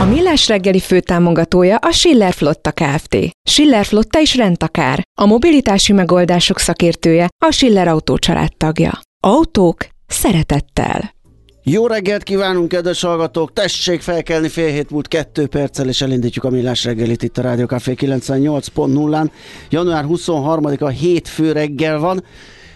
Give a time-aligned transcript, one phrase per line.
[0.00, 3.16] A Millás reggeli főtámogatója a Schiller Flotta Kft.
[3.48, 5.02] Schiller Flotta is rendtakár.
[5.20, 8.18] A mobilitási megoldások szakértője a Schiller Autó
[8.56, 9.00] tagja.
[9.22, 11.14] Autók szeretettel.
[11.62, 13.52] Jó reggelt kívánunk, kedves hallgatók!
[13.52, 17.66] Tessék felkelni fél hét múlt kettő perccel, és elindítjuk a millás reggelit itt a Rádió
[17.66, 19.30] Café 98.0-án.
[19.70, 22.24] Január 23-a hétfő reggel van,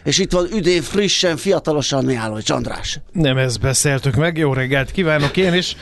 [0.05, 3.01] és itt van üdén frissen, fiatalosan Mihálovics András.
[3.13, 5.77] Nem ezt beszéltük meg, jó reggelt kívánok én is,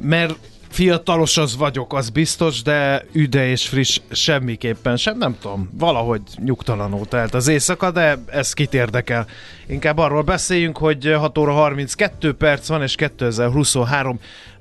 [0.00, 0.34] mert
[0.72, 7.06] fiatalos az vagyok, az biztos, de üde és friss semmiképpen sem, nem tudom, valahogy nyugtalanul
[7.06, 9.26] telt az éjszaka, de ez kit érdekel.
[9.66, 14.20] Inkább arról beszéljünk, hogy 6 óra 32 perc van, és 2023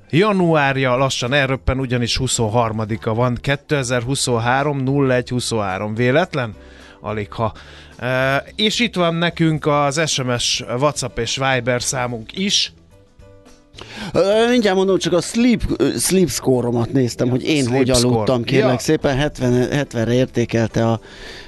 [0.10, 6.56] januárja lassan elröppen, ugyanis 23-a van, 2023 0123 véletlen?
[7.02, 7.54] Alig ha.
[7.98, 12.74] E, és itt van nekünk az SMS, WhatsApp és Viber számunk is,
[14.14, 15.62] Ö, mindjárt mondom, csak a sleep,
[16.00, 18.44] sleep score-omat néztem, hogy én hogy aludtam, score.
[18.44, 18.80] kérlek Ja.
[18.80, 21.00] szépen, 70, 70-re értékelte a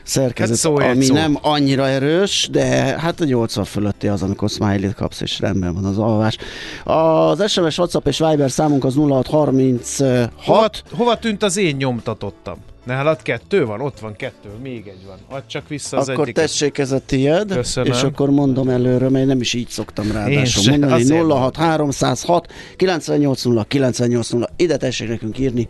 [0.03, 1.13] szerkezet, Hát szó ami szó.
[1.13, 2.65] nem annyira erős, de
[2.99, 6.37] hát a 80 fölötti az, amikor smiley kapsz, és rendben van az alvás.
[6.83, 12.57] Az SMS, WhatsApp és Viber számunk az 0636 Hova, hova tűnt az én nyomtatottam?
[12.83, 13.81] Nálad kettő van?
[13.81, 15.17] Ott van kettő, még egy van.
[15.37, 16.43] Add csak vissza az akkor egyiket.
[16.45, 17.91] tessék ez a tied, Köszönöm.
[17.93, 23.65] és akkor mondom előre, mert nem is így szoktam ráadásul mondani, azért 06 306 980
[23.67, 25.67] 980, ide tessék nekünk írni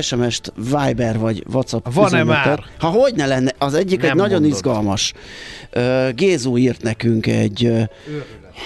[0.00, 2.34] SMS-t, Viber vagy WhatsApp Van-e üzenetet.
[2.46, 2.64] már?
[2.78, 4.50] Ha hogy ne lenne, az egyik Nem egy nagyon mondod.
[4.50, 5.12] izgalmas.
[5.70, 7.80] Ö, Gézu írt nekünk egy ö,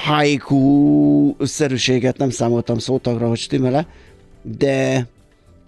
[0.04, 3.86] haiku-szerűséget, nem számoltam szótagra, hogy stimmele,
[4.42, 5.06] de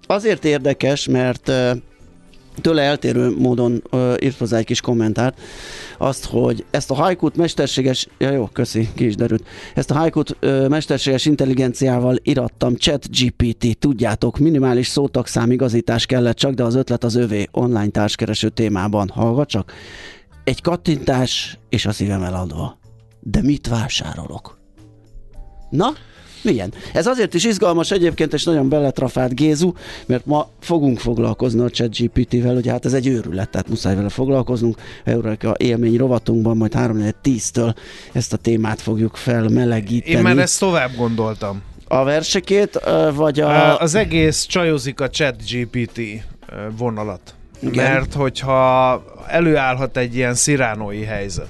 [0.07, 1.53] azért érdekes, mert
[2.61, 5.41] tőle eltérő módon ö, írt hozzá egy kis kommentárt,
[5.99, 10.37] azt, hogy ezt a haikut mesterséges, ja jó, köszi, ki is derült, ezt a haikut
[10.41, 17.05] ö, mesterséges intelligenciával irattam, chat GPT, tudjátok, minimális szótagszám igazítás kellett csak, de az ötlet
[17.05, 19.73] az övé, online társkereső témában, hallgat csak,
[20.45, 22.79] egy kattintás és a szívem eladva.
[23.21, 24.59] De mit vásárolok?
[25.71, 25.93] Na,
[26.51, 26.73] milyen?
[26.93, 29.73] Ez azért is izgalmas egyébként, és nagyon beletrafált Gézu,
[30.07, 34.77] mert ma fogunk foglalkozni a ChatGPT-vel, ugye hát ez egy őrület, tehát muszáj vele foglalkoznunk.
[35.05, 37.75] Eureka élmény rovatunkban majd 3-4-10-től
[38.13, 40.17] ezt a témát fogjuk felmelegíteni.
[40.17, 41.63] Én már ezt tovább gondoltam.
[41.89, 42.81] A versekét,
[43.15, 43.79] vagy a...
[43.79, 46.01] Az egész csajozik a chat GPT
[46.77, 47.35] vonalat.
[47.61, 47.93] Igen.
[47.93, 51.49] Mert hogyha előállhat egy ilyen sziránói helyzet,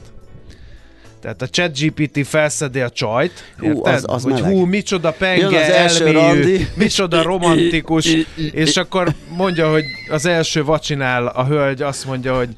[1.21, 3.95] tehát a chat GPT felszedi a csajt, Hú, érted?
[3.95, 4.51] az- az hogy meleg.
[4.51, 6.69] hú, micsoda Jön az penge, első elmélyű, randi.
[6.75, 8.17] micsoda romantikus,
[8.53, 12.49] és akkor mondja, hogy az első vacsinál a hölgy azt mondja, hogy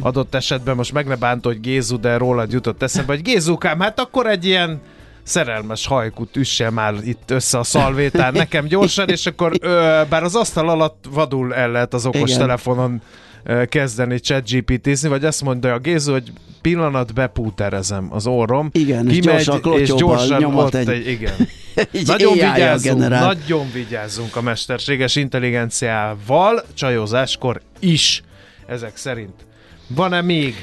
[0.00, 4.00] adott esetben most meg ne bánt, hogy Gézu, de rólad jutott eszembe, hogy Gézukám, hát
[4.00, 4.80] akkor egy ilyen
[5.22, 10.34] szerelmes hajkut üsse már itt össze a szalvétán nekem gyorsan, és akkor ö, bár az
[10.34, 12.38] asztal alatt vadul el lehet az okos Igen.
[12.38, 13.02] telefonon
[13.68, 19.60] kezdeni ChatGPT-zni, vagy azt mondja a Gézu, hogy pillanat bepúterezem az orrom, Igen, és gyorsan
[19.60, 21.34] klotyóbbal nyomat ott egy- egy, igen.
[22.06, 23.26] Nagyon vigyázzunk, generál.
[23.26, 28.22] nagyon vigyázzunk a mesterséges intelligenciával, csajozáskor is,
[28.66, 29.34] ezek szerint.
[29.86, 30.54] Van-e még?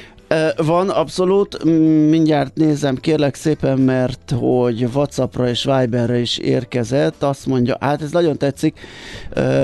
[0.56, 1.64] Van, abszolút.
[2.08, 7.22] Mindjárt nézem, kérlek szépen, mert hogy Whatsappra és Viberre is érkezett.
[7.22, 8.80] Azt mondja, hát ez nagyon tetszik.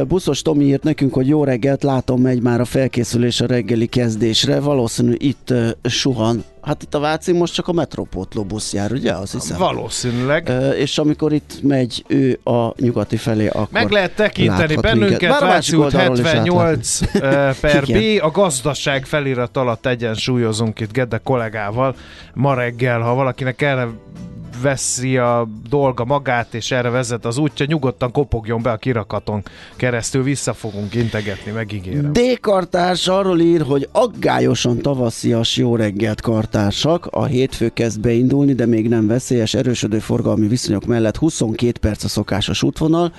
[0.08, 4.60] Buszos Tomi írt nekünk, hogy jó reggelt, látom, megy már a felkészülés a reggeli kezdésre.
[4.60, 6.44] Valószínű itt suhan.
[6.64, 9.12] Hát itt a Vácin most csak a metrópótló busz jár, ugye?
[9.12, 9.58] Azt hiszem.
[9.58, 10.48] Valószínűleg.
[10.48, 15.30] Ö, és amikor itt megy ő a nyugati felé, akkor Meg lehet tekinteni bennünket.
[15.30, 20.92] Bár Váci út oldalról is 78 eh, per B, a gazdaság felirat alatt egyensúlyozunk itt
[20.92, 21.96] Gede kollégával
[22.34, 23.88] ma reggel, ha valakinek erre
[24.62, 29.42] veszi a dolga magát, és erre vezet az útja, nyugodtan kopogjon be a kirakaton
[29.76, 32.12] keresztül, vissza fogunk integetni, megígérem.
[32.12, 37.06] D-kartárs arról ír, hogy aggályosan tavaszias jó reggelt kartársak.
[37.10, 39.54] A hétfő kezd beindulni, de még nem veszélyes.
[39.54, 43.12] Erősödő forgalmi viszonyok mellett 22 perc a szokásos útvonal.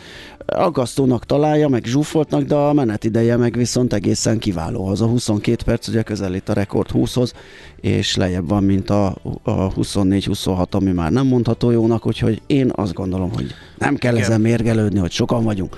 [0.46, 4.88] Aggasztónak találja, meg zsúfoltnak, de a menetideje meg viszont egészen kiváló.
[4.88, 7.34] Az a 22 perc ugye közelít a rekord 20-hoz,
[7.82, 9.06] és lejjebb van, mint a,
[9.44, 14.42] a 24-26, ami már nem mondható jónak, úgyhogy én azt gondolom, hogy nem kell ezen
[14.42, 15.78] mérgelődni, hogy sokan vagyunk.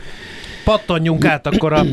[0.63, 1.83] Pattanjunk át akkor a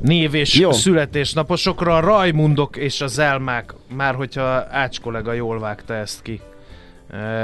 [0.00, 0.72] név és Jó.
[0.72, 1.96] születésnaposokra.
[1.96, 6.40] A Rajmundok és a Zelmák, már hogyha Ács kollega jól vágta ezt ki.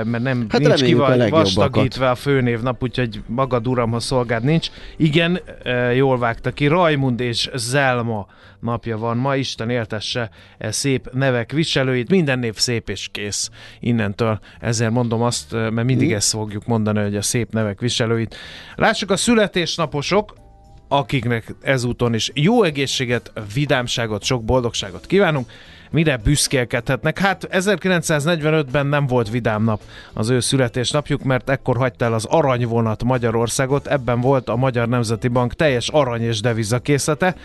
[0.04, 1.30] Mert nem Hát nincs legjobbakat.
[1.30, 4.68] vastagítva a főnévnap, úgyhogy magad uram, ha szolgád nincs.
[4.96, 5.40] Igen,
[5.94, 6.66] jól vágta ki.
[6.66, 8.26] Rajmund és Zelma
[8.60, 13.50] napja van ma, Isten éltesse e szép nevek viselőit, minden név szép és kész
[13.80, 14.38] innentől.
[14.60, 16.16] Ezért mondom azt, mert mindig Mhm.
[16.16, 18.36] ezt fogjuk mondani, hogy a szép nevek viselőit.
[18.74, 20.34] Lássuk a születésnaposok,
[20.88, 25.50] akiknek ezúton is jó egészséget, vidámságot, sok boldogságot kívánunk.
[25.94, 27.18] Mire büszkélkedhetnek?
[27.18, 29.80] Hát 1945-ben nem volt vidám nap
[30.12, 35.28] az ő születésnapjuk, mert ekkor hagyta el az aranyvonat Magyarországot, ebben volt a Magyar Nemzeti
[35.28, 37.36] Bank teljes arany és devizakészlete.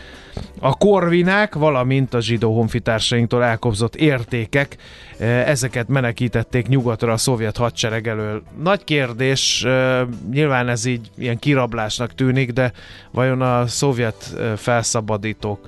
[0.60, 4.78] A korvinák, valamint a zsidó honfitársainktól elkobzott értékek,
[5.18, 8.44] eh, ezeket menekítették nyugatra a szovjet hadsereg elől.
[8.63, 10.01] Nagy kérdés, eh,
[10.31, 12.72] nyilván ez így ilyen kirablásnak tűnik, de
[13.12, 15.68] vajon a szovjet eh, felszabadítók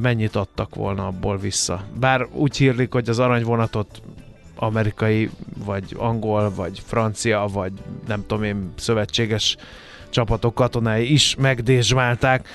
[0.00, 1.84] mennyit adtak volna abból vissza?
[2.00, 4.02] Bár úgy hírlik, hogy az aranyvonatot
[4.56, 5.30] amerikai,
[5.64, 7.72] vagy angol, vagy francia, vagy
[8.06, 9.56] nem tudom én, szövetséges
[10.10, 12.48] csapatok katonái is megdésmálták.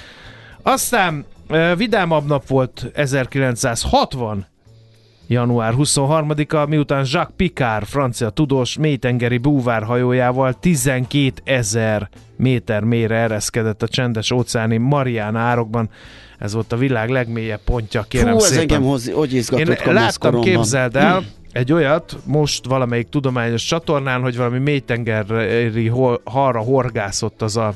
[0.62, 1.26] Aztán
[1.78, 4.46] vidámabb nap volt 1960,
[5.28, 13.88] január 23-a, miután Jacques Picard, francia tudós, mélytengeri búvárhajójával 12 ezer méter mélyre ereszkedett a
[13.88, 15.90] csendes óceáni Mariana árokban.
[16.44, 18.62] Ez volt a világ legmélyebb pontja, kérem Fú, ez szépen.
[18.62, 24.38] engem hoz, hogy izgatott Én láttam, képzeld el, egy olyat most valamelyik tudományos csatornán, hogy
[24.38, 27.74] valami mélytengeri hol, halra horgászott az a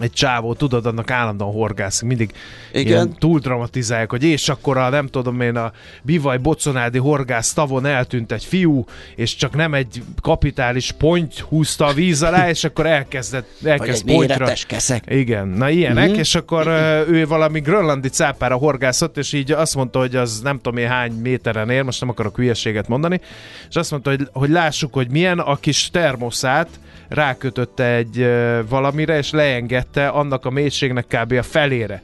[0.00, 2.32] egy csávó, tudod, annak állandóan horgászik, mindig
[2.72, 2.86] Igen.
[2.86, 5.72] ilyen túl dramatizálják, hogy és akkor a, nem tudom én, a
[6.02, 8.84] Bivaj Boconádi horgász tavon eltűnt egy fiú,
[9.16, 14.08] és csak nem egy kapitális ponty húzta a víz alá, és akkor elkezdett, Vagy elkezd
[14.08, 14.34] egy pontyra.
[14.38, 15.04] méretes keszek.
[15.08, 16.10] Igen, na ilyenek, Mhm.
[16.10, 16.20] mm-hmm.
[16.20, 20.56] és akkor ö, ő valami grönlandi cápára horgászott, és így azt mondta, hogy az nem
[20.56, 23.20] tudom én hány méteren ér, most nem akarok hülyeséget mondani,
[23.68, 26.68] és azt mondta, hogy, hogy lássuk, hogy milyen a kis termoszát
[27.10, 28.26] rákötötte egy
[28.68, 31.32] valamire, és leengedte annak a mélységnek kb.
[31.32, 32.02] a felére.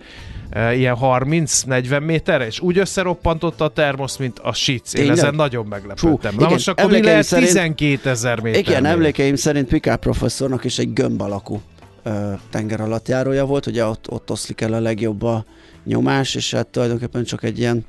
[0.74, 4.94] Ilyen 30-40 méterre, és úgy összeroppantotta a termosz, mint a sic.
[4.94, 5.18] Én Tényleg?
[5.18, 6.30] ezen nagyon meglepődtem.
[6.32, 8.60] Fú, Na igen, most akkor mi lehet szerint- 12 ezer méter?
[8.60, 8.90] Igen, mély?
[8.92, 11.60] emlékeim szerint Picard professzornak is egy gömb alakú
[12.02, 15.44] ö, tenger alatt járója volt, ugye ott, ott oszlik el a legjobb a
[15.84, 17.84] nyomás, és hát tulajdonképpen csak egy ilyen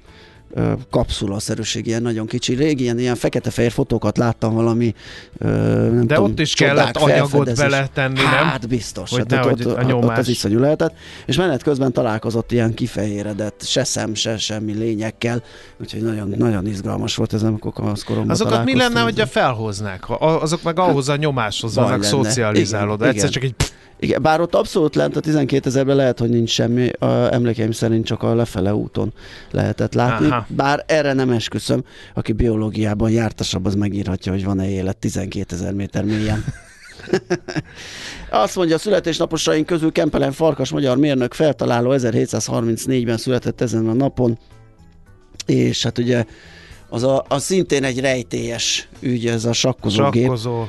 [0.89, 2.53] kapszulaszerűség, ilyen nagyon kicsi.
[2.53, 4.95] Régi, ilyen, ilyen fekete-fehér fotókat láttam valami,
[5.39, 8.45] nem De tudom, ott is kellett anyagot beletenni, nem?
[8.45, 10.17] Hát biztos, Hogy hát nehogy ott, a ott, ott, nyomás.
[10.17, 10.95] az iszonyú lehetett.
[11.25, 15.43] És menet közben találkozott ilyen kifehéredett, se szem, se semmi lényekkel,
[15.81, 20.03] úgyhogy nagyon, nagyon izgalmas volt ez, amikor kamaszkoromban Azokat mi lenne, hogyha felhoznák?
[20.19, 22.05] Azok meg ahhoz a nyomáshoz vannak.
[22.55, 23.55] Igen, Egyszer csak egy
[23.99, 28.05] Igen, bár ott abszolút lent a 12 ezerben lehet, hogy nincs semmi, a emlékeim szerint
[28.05, 29.13] csak a lefele úton
[29.51, 30.27] lehetett látni.
[30.27, 30.45] Aha.
[30.49, 36.03] Bár erre nem esküszöm, aki biológiában jártasabb, az megírhatja, hogy van-e élet 12 ezer méter
[36.03, 36.43] mélyen.
[38.29, 44.37] Azt mondja, a születésnaposaink közül Kempelen Farkas magyar mérnök feltaláló 1734-ben született ezen a napon,
[45.45, 46.25] és hát ugye
[46.89, 50.63] az a, a szintén egy rejtélyes ügy, ez a sakkozógép, sakkozó.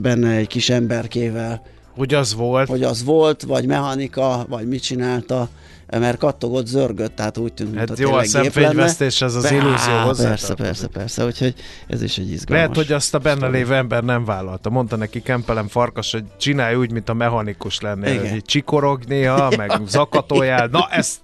[0.00, 1.62] Benne egy kis emberkével,
[1.98, 2.68] Hogy az volt.
[2.68, 5.48] hogy az volt, vagy mechanika, vagy mit csinálta,
[5.90, 8.28] mert kattogott, zörgött, tehát úgy tűnt, Hát mintha jó, a lenne.
[8.28, 10.28] szemfényvesztés, ez az Be- illúzió Á, hozzá.
[10.28, 11.54] Persze, persze, persze, úgyhogy
[11.86, 12.48] ez is egy izgalmas.
[12.68, 14.70] Lehet, hogy azt a benne lévő ember nem vállalta.
[14.70, 18.24] Mondta neki Kempelem Farkas, hogy csinálj úgy, mint a mechanikus lennél.
[18.34, 20.66] Így csikorog néha, meg zakatoljál.
[20.66, 21.16] Na, ezt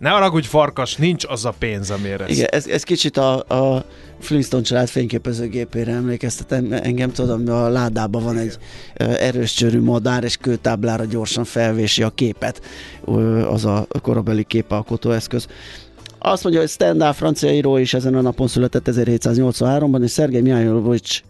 [0.00, 2.28] Ne haragudj, farkas, nincs az a pénz, amire.
[2.28, 3.84] Igen, ez, ez kicsit a, a
[4.18, 6.52] Flintstone család fényképezőgépére emlékeztet
[6.82, 8.58] engem, tudom, a ládában van egy
[8.96, 12.62] erős csőrű madár, és kőtáblára gyorsan felvési a képet,
[13.48, 15.46] az a korabeli képalkotóeszköz.
[16.18, 21.22] Azt mondja, hogy Stendhal francia író is ezen a napon született 1783-ban, és Szergej Mihálylovics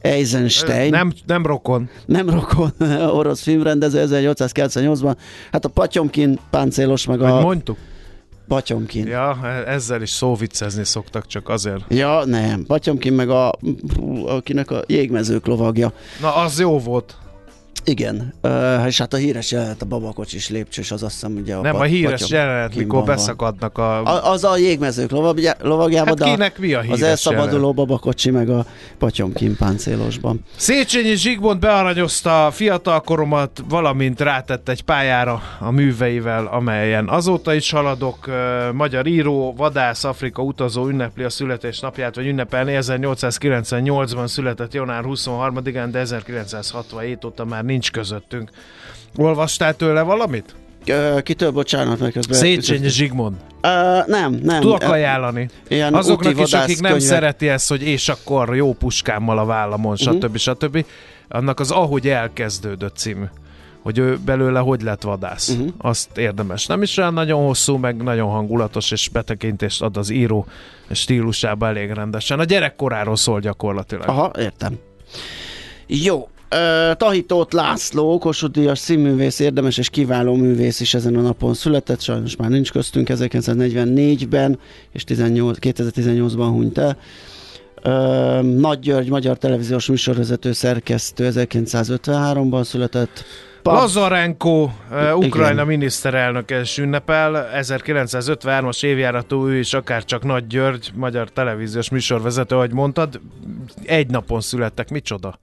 [0.00, 0.90] Eisenstein.
[0.90, 1.88] Nem, nem rokon.
[2.06, 2.72] Nem rokon,
[3.18, 5.16] orosz filmrendező 1898-ban.
[5.52, 7.76] Hát a Patyomkin páncélos, meg Vagy a mondtuk?
[8.50, 9.06] Patyomkin.
[9.06, 11.84] Ja, ezzel is szóviccezni szoktak, csak azért.
[11.88, 12.64] Ja, nem.
[12.66, 13.54] Patyomkin meg a,
[14.26, 15.92] akinek a jégmezők lovagja.
[16.20, 17.16] Na, az jó volt.
[17.84, 21.60] Igen, uh, és hát a híres jelenet a babakocsis lépcsős, az azt hiszem ugye a
[21.60, 24.04] Nem, a híres jelenet, mikor beszakadnak a...
[24.04, 27.74] A, az a jégmezők lovagja, lovagjában, Hát kinek mi a híres az elszabaduló jelenet?
[27.74, 28.66] babakocsi meg a
[28.98, 30.44] Patyomkin páncélosban.
[30.56, 37.70] Széchenyi Zsigmond bearanyozta a fiatal koromat, valamint rátett egy pályára a műveivel, amelyen azóta is
[37.70, 38.30] haladok.
[38.72, 42.76] Magyar író, vadász, Afrika utazó ünnepli a születésnapját, vagy ünnepelni.
[42.80, 48.50] 1898-ban született január 23-án, de 1967 óta már nincs közöttünk.
[49.16, 50.54] Olvastál tőle valamit?
[51.22, 52.38] Kitől bocsánat, meg közben...
[52.38, 53.34] Széchenyi Zsigmond.
[53.62, 54.60] Uh, nem, nem.
[54.60, 55.48] Tudok Ö, ajánlani.
[55.68, 57.00] Ilyen Azoknak is, akik nem vadászkönyvek.
[57.00, 60.16] szereti ezt, hogy és akkor jó puskámmal a vállamon, Mhm.
[60.16, 60.36] stb.
[60.36, 60.84] stb.
[61.28, 63.24] Annak az Ahogy elkezdődött című
[63.82, 65.48] hogy ő belőle hogy lett vadász.
[65.48, 65.68] Uh-huh.
[65.78, 66.66] Azt érdemes.
[66.66, 70.46] Nem is olyan nagyon hosszú, meg nagyon hangulatos, és betekintést ad az író
[70.90, 72.38] stílusába elég rendesen.
[72.38, 74.08] A gyerekkoráról szól gyakorlatilag.
[74.08, 74.78] Aha, értem.
[75.86, 76.28] Jó.
[76.54, 82.00] Uh, Tahitót László, Kossuth Díjas színművész, érdemes és kiváló művész is ezen a napon született,
[82.00, 84.58] sajnos már nincs köztünk 1944-ben,
[84.92, 86.96] és 18, 2018-ban hunyt el.
[87.84, 93.24] Uh, Nagy György, magyar televíziós műsorvezető, szerkesztő 1953-ban született.
[93.62, 95.66] Pa- Lazarenko, uh, Ukrajna Igen.
[95.66, 102.72] miniszterelnöke is ünnepel, 1953-as évjáratú ő is, akár csak Nagy György, magyar televíziós műsorvezető, ahogy
[102.72, 103.20] mondtad,
[103.84, 105.38] egy napon születtek, micsoda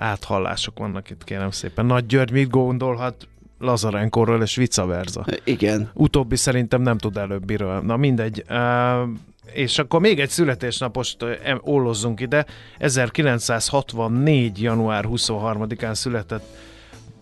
[0.00, 1.86] áthallások vannak itt, kérem szépen.
[1.86, 3.28] Nagy György mit gondolhat
[3.58, 5.24] Lazarenkorról és vice versa?
[5.44, 5.90] Igen.
[5.94, 7.80] Utóbbi szerintem nem tud előbbiről.
[7.80, 8.44] Na mindegy.
[8.50, 9.08] Uh,
[9.52, 11.24] és akkor még egy születésnapost
[11.60, 12.46] ollozzunk ide.
[12.78, 14.62] 1964.
[14.62, 16.44] január 23-án született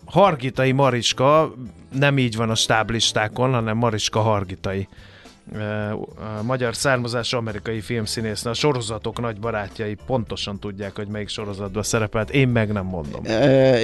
[0.04, 1.54] Hargitai Mariska,
[1.92, 4.88] nem így van a stáblistákon, hanem Mariska Hargitai.
[6.38, 12.30] A magyar származású amerikai filmszínésznő, a sorozatok nagy barátjai pontosan tudják, hogy melyik sorozatban szerepelt,
[12.30, 13.24] én meg nem mondom.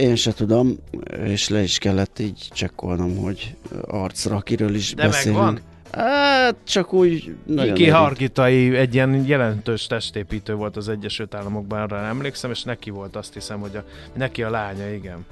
[0.01, 0.79] Én se tudom,
[1.25, 5.41] és le is kellett így csekkolnom, hogy arcra, kiről is De beszélünk.
[5.41, 5.61] megvan?
[5.93, 7.89] Hát csak úgy Kiki.
[7.89, 13.35] Hargitai egy ilyen jelentős testépítő volt az Egyesült Államokban, arra emlékszem, és neki volt azt
[13.35, 15.27] hiszem, hogy a, neki a lánya, igen.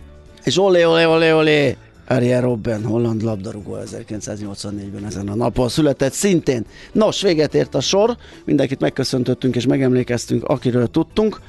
[0.44, 1.76] És olé, olé, olé, olé!
[2.10, 6.66] Ariel Robben, holland labdarúgó 1984-ben ezen a napon született szintén.
[6.92, 11.40] Nos, véget ért a sor, mindenkit megköszöntöttünk és megemlékeztünk, akiről tudtunk.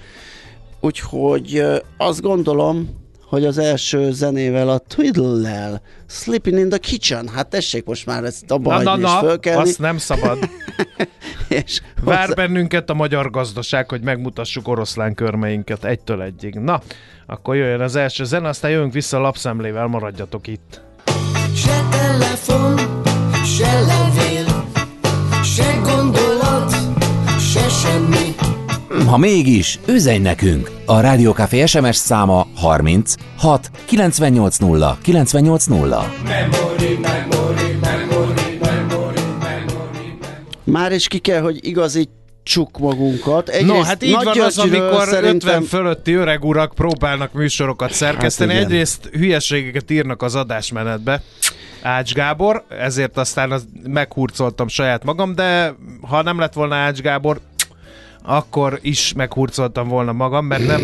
[0.80, 1.64] Úgyhogy
[1.98, 2.90] azt gondolom,
[3.32, 8.52] hogy az első zenével a Twiddle-lel, Sleeping in the Kitchen, hát tessék most már ezt
[8.52, 9.62] abba Na, na, na, fölkelni.
[9.62, 10.38] azt nem szabad.
[11.48, 16.54] És Vár hozzá- bennünket a magyar gazdaság, hogy megmutassuk oroszlán körmeinket egytől egyig.
[16.54, 16.82] Na,
[17.26, 20.82] akkor jöjjön az első zene, aztán jövünk vissza a lapszemlével, maradjatok itt.
[21.56, 22.78] Se telefon,
[23.46, 24.66] se levél,
[25.44, 26.76] se gondolat,
[27.40, 28.31] se semmi.
[28.92, 30.72] Ha mégis, üzenj nekünk!
[30.86, 36.04] A Rádiókafé SMS száma 30 6 980 980.
[40.64, 43.50] Már is ki kell, hogy igazítsuk magunkat.
[43.50, 45.62] Egyrészt No, hát így van az, amikor szerintem...
[45.62, 48.52] 50 fölötti öreg urak próbálnak műsorokat szerkeszteni.
[48.54, 48.72] Hát igen.
[48.72, 51.22] Egyrészt hülyeségeket írnak az adásmenetbe.
[51.82, 57.40] Ács Gábor, ezért aztán az meghurcoltam saját magam, de ha nem lett volna Ács Gábor,
[58.22, 60.82] akkor is meghurcoltam volna magam, mert nem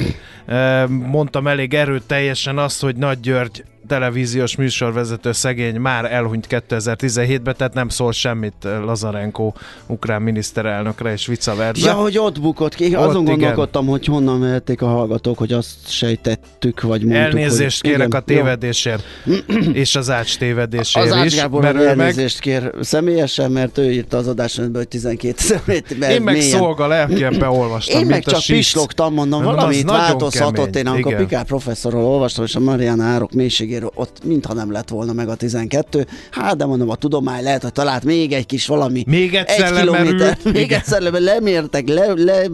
[0.89, 7.89] mondtam elég erőteljesen azt, hogy Nagy György televíziós műsorvezető szegény már elhunyt 2017-ben, tehát nem
[7.89, 9.53] szól semmit eh, Lazarenko
[9.87, 11.87] ukrán miniszterelnökre és vice versa.
[11.87, 12.95] Ja, hogy ott bukott ki.
[12.95, 13.37] Ott, Azon igen.
[13.37, 17.39] gondolkodtam, hogy honnan vehették a hallgatók, hogy azt sejtettük, vagy mondtuk.
[17.39, 17.91] Elnézést hogy...
[17.91, 19.03] kérek Igen, a tévedésért,
[19.73, 23.77] és az Ács tévedésért Az Ács is, Gábor mert ő meg, elnézést kér személyesen, mert
[23.77, 25.91] ő írta az adásrendben, hogy 12 szemét.
[25.91, 30.55] én meg szolga lelkien beolvastam, Én meg csak pislogtam, mondom, valamit változhatott.
[30.55, 30.85] kemény.
[30.85, 31.23] Én amikor Igen.
[31.23, 33.31] Pikár professzorról olvastam, és a Mariana árok
[33.79, 36.07] mélységéről, ott mintha nem lett volna meg a 12.
[36.31, 39.03] Hát, de mondom, a tudomány lehet, hogy talált még egy kis valami.
[39.07, 40.79] Még egyszer egy kilométer, még Igen.
[40.79, 42.45] egyszer le, lemértek, le, le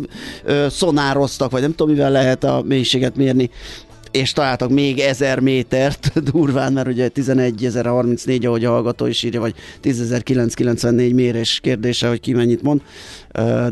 [0.44, 3.50] ö, szonároztak, vagy nem tudom, mivel lehet a mélységet mérni.
[4.12, 9.54] és találtak még ezer métert durván, mert ugye 11.034, ahogy a hallgató is írja, vagy
[9.84, 12.82] 10.994 mérés kérdése, hogy ki mennyit mond,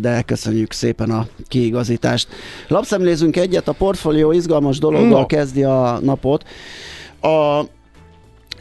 [0.01, 2.27] de köszönjük szépen a kiigazítást.
[2.67, 5.25] Lapszemlézünk egyet, a portfólió izgalmas dologgal no.
[5.25, 6.43] kezdi a napot.
[7.21, 7.65] A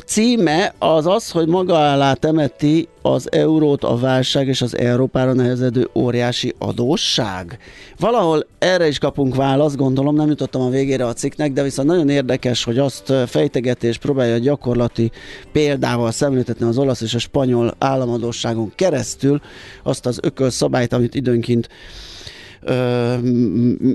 [0.06, 5.88] címe az az, hogy maga alá temeti az eurót a válság és az Európára nehezedő
[5.94, 7.58] óriási adósság.
[7.98, 12.08] Valahol erre is kapunk választ, gondolom, nem jutottam a végére a cikknek, de viszont nagyon
[12.08, 15.10] érdekes, hogy azt fejtegeti és próbálja gyakorlati
[15.52, 19.40] példával szemléltetni az olasz és a spanyol államadósságon keresztül
[19.82, 21.68] azt az ökölszabályt, amit időnként
[22.62, 23.14] ö,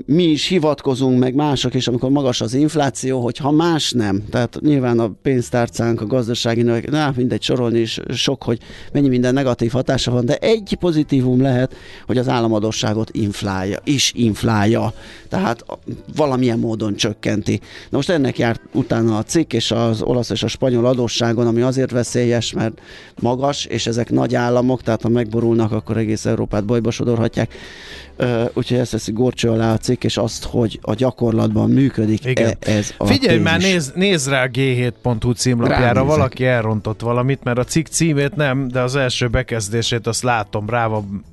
[0.06, 4.58] mi is hivatkozunk, meg mások is, amikor magas az infláció, hogy ha más nem, tehát
[4.60, 8.58] nyilván a pénztárcánk, a gazdasági növek, na, mindegy sorolni is sok, hogy
[8.92, 11.74] mennyi minden negatív hatása van, de egy pozitívum lehet,
[12.06, 14.92] hogy az államadosságot inflálja, is inflálja,
[15.28, 15.64] tehát
[16.16, 17.60] valamilyen módon csökkenti.
[17.90, 21.60] Na most ennek járt utána a cikk, és az olasz és a spanyol adósságon, ami
[21.60, 22.80] azért veszélyes, mert
[23.20, 27.54] magas, és ezek nagy államok, tehát ha megborulnak, akkor egész Európát bajba sodorhatják
[28.54, 32.56] úgyhogy ezt veszi gorcső alá a cikk, és azt, hogy a gyakorlatban működik Igen.
[32.60, 36.16] E- ez a Figyelj már, nézz, nézz rá a g7.hu címlapjára, Ránézek.
[36.16, 40.86] valaki elrontott valamit, mert a cikk címét nem, de az első bekezdését azt látom rá
[40.86, 41.24] van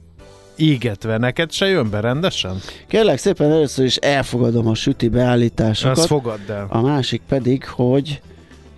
[0.55, 1.17] égetve.
[1.17, 2.55] Neked se jön be rendesen?
[2.87, 5.97] Kérlek szépen először is elfogadom a süti beállításokat.
[5.97, 6.65] Azt fogadd el.
[6.69, 8.21] A másik pedig, hogy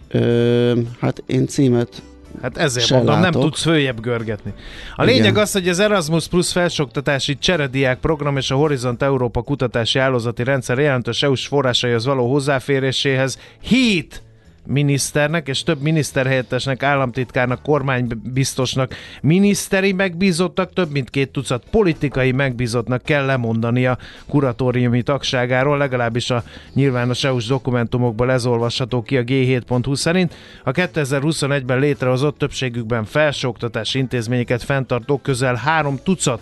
[0.07, 2.01] ö, hát én címet
[2.41, 3.31] Hát ezért Se mondom, látok.
[3.31, 4.53] nem tudsz följebb görgetni.
[4.95, 5.15] A Igen.
[5.15, 10.43] lényeg az, hogy az Erasmus Plus felsoktatási cserediák program és a Horizont Európa kutatási állózati
[10.43, 14.23] rendszer jelentős EU-s forrásaihoz való hozzáféréséhez 7
[14.65, 23.25] miniszternek és több miniszterhelyettesnek, államtitkárnak, kormánybiztosnak, miniszteri megbízottak, több mint két tucat politikai megbízottnak kell
[23.25, 26.43] lemondani a kuratóriumi tagságáról, legalábbis a
[26.73, 30.33] nyilvános EU-s dokumentumokból ez olvasható ki a G7.hu szerint.
[30.63, 36.41] A 2021-ben létrehozott többségükben felsőoktatási intézményeket fenntartó közel három tucat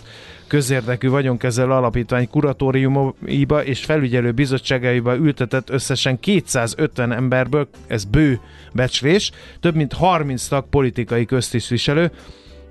[0.54, 8.40] közérdekű vagyonkezel alapítvány kuratóriumaiba és felügyelő bizottságaiba ültetett összesen 250 emberből, ez bő
[8.74, 12.12] becslés, több mint 30 tag politikai köztisztviselő,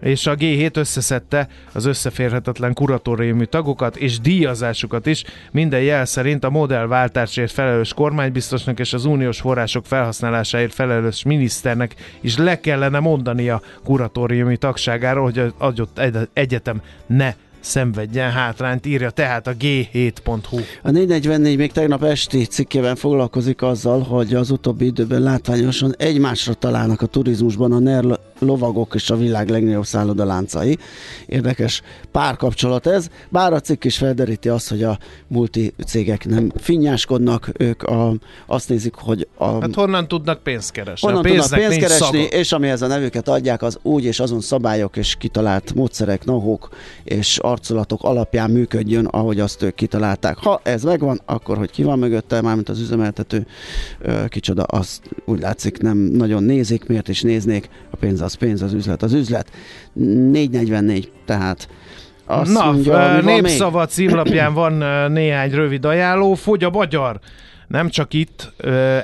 [0.01, 5.25] és a G7 összeszedte az összeférhetetlen kuratóriumi tagokat és díjazásukat is.
[5.51, 12.37] Minden jel szerint a modellváltásért felelős kormánybiztosnak és az uniós források felhasználásáért felelős miniszternek is
[12.37, 16.01] le kellene mondani a kuratóriumi tagságáról, hogy az adott
[16.33, 20.59] egyetem ne szenvedjen hátrányt, írja tehát a G7.hu.
[20.83, 27.03] A 444 még tegnap esti cikkében foglalkozik azzal, hogy az utóbbi időben látványosan egymásra találnak
[27.03, 28.05] a turizmusban a NER
[28.43, 30.79] lovagok és a világ legnagyobb szállodaláncai.
[31.27, 37.51] Érdekes párkapcsolat ez, bár a cikk is felderíti azt, hogy a multi cégek nem finnyáskodnak,
[37.57, 38.15] ők a,
[38.47, 39.61] azt nézik, hogy a...
[39.61, 41.09] Hát honnan tudnak pénzt keresni?
[41.09, 45.15] Honnan tudnak pénzt keresni, és amihez a nevüket adják, az úgy és azon szabályok és
[45.15, 46.69] kitalált módszerek, nahók
[47.05, 50.37] és arcolatok alapján működjön, ahogy azt ők kitalálták.
[50.37, 53.47] Ha ez megvan, akkor hogy ki van mögötte, mármint az üzemeltető,
[54.29, 58.73] kicsoda, azt úgy látszik nem nagyon nézik, miért is néznék, a pénz az pénz, az
[58.73, 59.51] üzlet az üzlet.
[59.93, 61.69] 444, tehát
[62.25, 64.73] azt Na, mondja, népszava címlapján van
[65.13, 66.35] néhány rövid ajánló.
[66.35, 67.21] Fogy a magyar
[67.67, 68.53] nem csak itt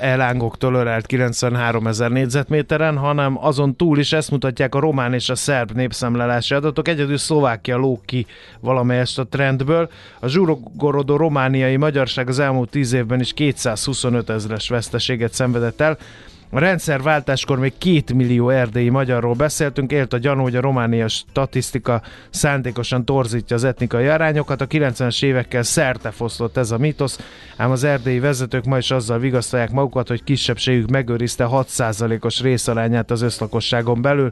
[0.01, 5.35] elángoktól ölelt 93 ezer négyzetméteren, hanem azon túl is ezt mutatják a román és a
[5.35, 6.87] szerb népszemlelási adatok.
[6.87, 8.25] Egyedül Szlovákia lóg ki
[8.59, 9.89] valamelyest a trendből.
[10.19, 15.97] A zsurogorodó romániai magyarság az elmúlt 10 évben is 225 ezres veszteséget szenvedett el.
[16.51, 22.01] A rendszerváltáskor még két millió erdélyi magyarról beszéltünk, élt a gyanú, hogy a románia statisztika
[22.29, 24.61] szándékosan torzítja az etnikai arányokat.
[24.61, 27.19] A 90-es évekkel szerte foszlott ez a mítosz,
[27.57, 33.21] ám az erdélyi vezetők ma is azzal vigasztalják magukat, hogy kisebbségük megőrizte 6%-os részarányát az
[33.21, 34.31] összlakosságon belül.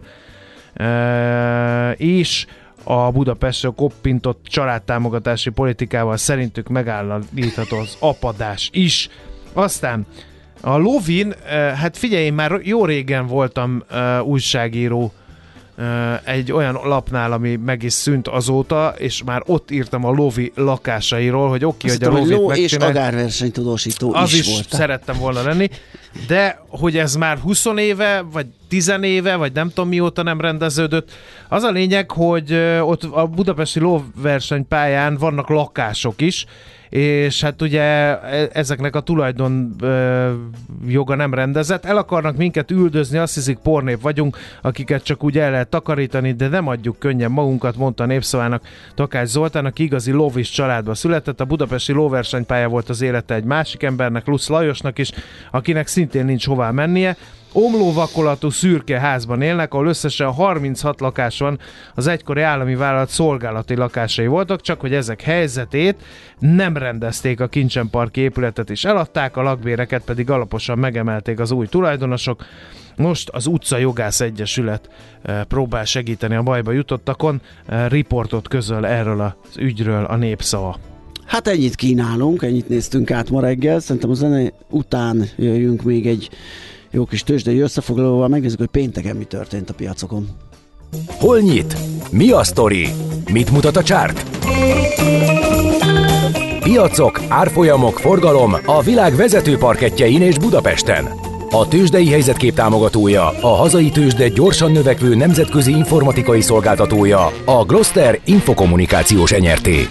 [0.74, 2.46] E- és
[2.84, 9.10] a Budapestről koppintott családtámogatási politikával szerintük megállítható az apadás is.
[9.54, 10.06] Aztán
[10.62, 15.14] a Lovin, eh, hát figyelj, én már jó régen voltam uh, újságíró
[15.78, 15.86] uh,
[16.24, 21.50] egy olyan lapnál, ami meg is szűnt azóta, és már ott írtam a Lovi lakásairól,
[21.50, 24.70] hogy oké, okay, hogy a Lovit ló és agárversenytudósító az is, is volt.
[24.70, 25.70] szerettem volna lenni,
[26.28, 31.12] de hogy ez már 20 éve, vagy 10 éve, vagy nem tudom mióta nem rendeződött.
[31.50, 36.46] Az a lényeg, hogy ott a budapesti lóversenypályán vannak lakások is,
[36.90, 40.32] és hát ugye e, ezeknek a tulajdon ö,
[40.88, 41.86] joga nem rendezett.
[41.86, 46.48] El akarnak minket üldözni, azt hiszik pornép vagyunk, akiket csak úgy el lehet takarítani, de
[46.48, 48.64] nem adjuk könnyen magunkat, mondta népszavának
[48.96, 51.42] Takács Zoltán, aki igazi lovis családba született.
[51.42, 55.12] A budapesti lóversenypálya volt az élete egy másik embernek, Lusz Lajosnak is,
[55.52, 57.18] akinek szintén nincs hová mennie.
[57.52, 61.60] Omlóvakolatú szürke házban élnek, ahol összesen 36 lakás van,
[61.96, 66.04] az egykori állami vállalat szolgálati lakásai voltak, csak hogy ezek helyzetét
[66.40, 71.68] nem rendezték a Kincsen Park épületet is eladták, a lakbéreket pedig alaposan megemelték az új
[71.68, 72.46] tulajdonosok.
[72.96, 74.90] Most az Utca Jogász Egyesület
[75.22, 80.78] eh, próbál segíteni a bajba jutottakon, eh, riportot közöl erről az ügyről a népszava.
[81.26, 83.80] Hát ennyit kínálunk, ennyit néztünk át ma reggel.
[83.80, 86.30] Szerintem a zene után jöjjünk még egy
[86.92, 90.28] jó kis tőzsdei összefoglalóval, megnézzük, hogy pénteken mi történt a piacokon.
[91.08, 91.78] Hol nyit?
[92.12, 92.88] Mi a sztori?
[93.32, 94.26] Mit mutat a csárt?
[96.60, 101.10] Piacok, árfolyamok, forgalom a világ vezető parketjein és Budapesten.
[101.50, 109.32] A tőzsdei helyzetkép támogatója, a hazai tőzsde gyorsan növekvő nemzetközi informatikai szolgáltatója, a Gloster Infokommunikációs
[109.32, 109.88] Enyerté.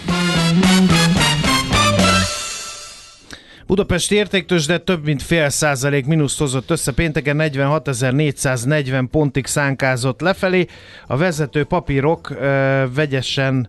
[3.66, 10.66] Budapesti értéktősde több mint fél százalék mínuszt hozott össze, pénteken 46.440 pontig szánkázott lefelé.
[11.06, 13.68] A vezető papírok ö, vegyesen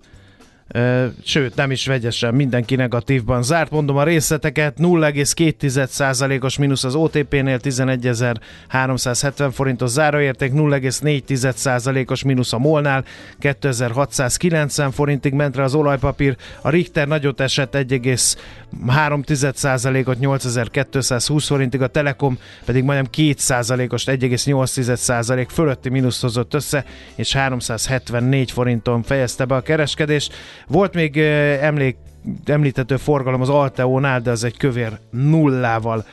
[1.24, 3.72] sőt nem is vegyesen, mindenki negatívban zárt.
[3.72, 13.06] Mondom a részleteket, 0,2%-os mínusz az OTP-nél 11.370 forintos záróérték, 0,4%-os mínusz a MOL-nál
[13.40, 22.38] 2690 forintig ment rá az olajpapír, a Richter nagyot esett 1,3%-ot 8220 forintig, a Telekom
[22.66, 30.34] pedig majdnem 2%-os 1,8% fölötti mínuszt hozott össze, és 374 forinton fejezte be a kereskedést.
[30.68, 31.18] Volt még
[31.62, 31.98] emlék
[32.46, 36.06] említető forgalom az Alteónál, de az egy kövér nullával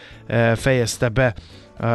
[0.54, 1.34] fejezte be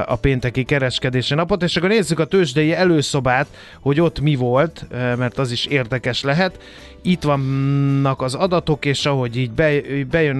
[0.05, 3.47] a pénteki kereskedési napot, és akkor nézzük a tőzsdei előszobát,
[3.81, 6.59] hogy ott mi volt, mert az is érdekes lehet.
[7.01, 9.51] Itt vannak az adatok, és ahogy így
[10.07, 10.37] bejön,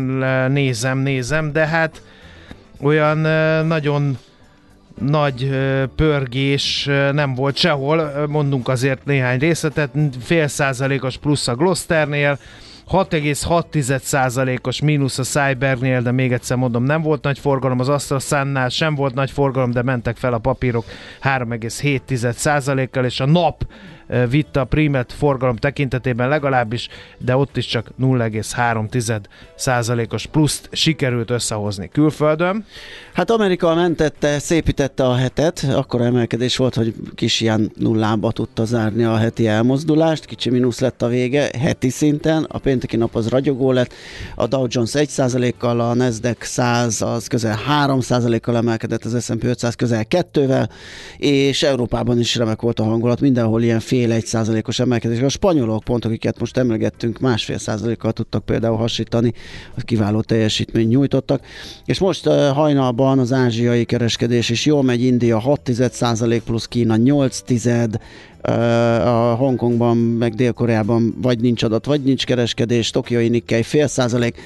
[0.52, 2.02] nézem, nézem, de hát
[2.82, 3.18] olyan
[3.68, 4.18] nagyon
[5.00, 5.50] nagy
[5.96, 12.40] pörgés nem volt sehol, mondunk azért néhány részletet, fél százalékos plusz a Glosternél,
[12.92, 18.96] 6,6%-os mínusz a Cybernél, de még egyszer mondom, nem volt nagy forgalom, az AstraZeneca sem
[18.96, 20.86] volt nagy forgalom, de mentek fel a papírok
[21.24, 23.66] 3,7%-kal, és a nap
[24.30, 32.66] vitte a primet forgalom tekintetében legalábbis, de ott is csak 0,3%-os pluszt sikerült összehozni külföldön.
[33.14, 39.04] Hát Amerika mentette, szépítette a hetet, akkor emelkedés volt, hogy kis ilyen nullába tudta zárni
[39.04, 43.72] a heti elmozdulást, kicsi mínusz lett a vége, heti szinten, a pénteki nap az ragyogó
[43.72, 43.94] lett,
[44.36, 50.06] a Dow Jones 1%-kal, a Nasdaq 100 az közel 3%-kal emelkedett, az S&P 500 közel
[50.10, 50.70] 2-vel,
[51.18, 55.22] és Európában is remek volt a hangulat, mindenhol ilyen fél fél egy százalékos emelkedés.
[55.22, 59.34] A spanyolok pont, akiket most emlegettünk, másfél százalékkal tudtak például hasítani,
[59.76, 61.42] az kiváló teljesítményt nyújtottak.
[61.86, 66.96] És most uh, hajnalban az ázsiai kereskedés is jól megy, India 6 százalék plusz Kína
[66.96, 68.00] 8 tized,
[68.42, 74.42] a Hongkongban, meg Dél-Koreában vagy nincs adat, vagy nincs kereskedés, Tokiói Nikkei fél százalék,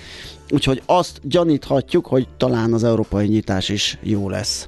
[0.50, 4.68] úgyhogy azt gyaníthatjuk, hogy talán az európai nyitás is jó lesz.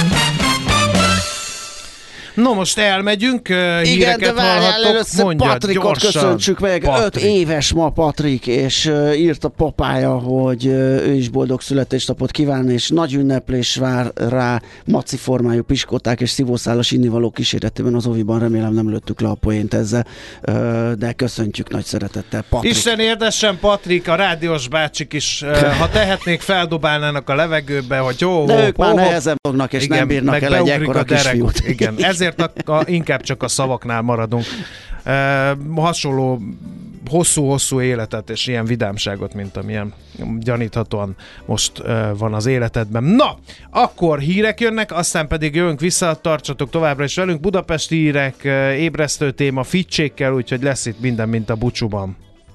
[2.33, 3.49] No most elmegyünk,
[3.83, 6.11] Igen, de várjál, először Mondja, Patrikot gyorsan.
[6.11, 6.81] köszöntsük meg.
[6.81, 7.23] Patrik.
[7.23, 12.89] Öt éves ma Patrik, és írt a papája, hogy ő is boldog születésnapot kíván, és
[12.89, 18.39] nagy ünneplés vár rá maci formájú piskóták és szívószálas innivaló kíséretében az oviban.
[18.39, 20.05] Remélem nem lőttük le a poént ezzel,
[20.97, 22.43] de köszöntjük nagy szeretettel.
[22.49, 22.71] Patrik.
[22.71, 25.43] Isten érdesen Patrik, a rádiós bácsik is,
[25.79, 30.07] ha tehetnék, feldobálnának a levegőbe, hogy jó, de ők már nehezen fognak, és igen, nem
[30.07, 31.59] bírnak el egy ekkora kisfiút.
[31.67, 34.45] Igen, ezért a, a, inkább csak a szavaknál maradunk.
[35.03, 36.41] E, hasonló
[37.09, 39.93] hosszú-hosszú életet és ilyen vidámságot, mint amilyen
[40.39, 43.03] gyaníthatóan most e, van az életedben.
[43.03, 43.37] Na,
[43.69, 47.39] akkor hírek jönnek, aztán pedig jövünk vissza, tartsatok továbbra is velünk.
[47.39, 48.43] Budapesti hírek,
[48.77, 52.17] ébresztő téma, ficsékkel, úgyhogy lesz itt minden, mint a bucsúban.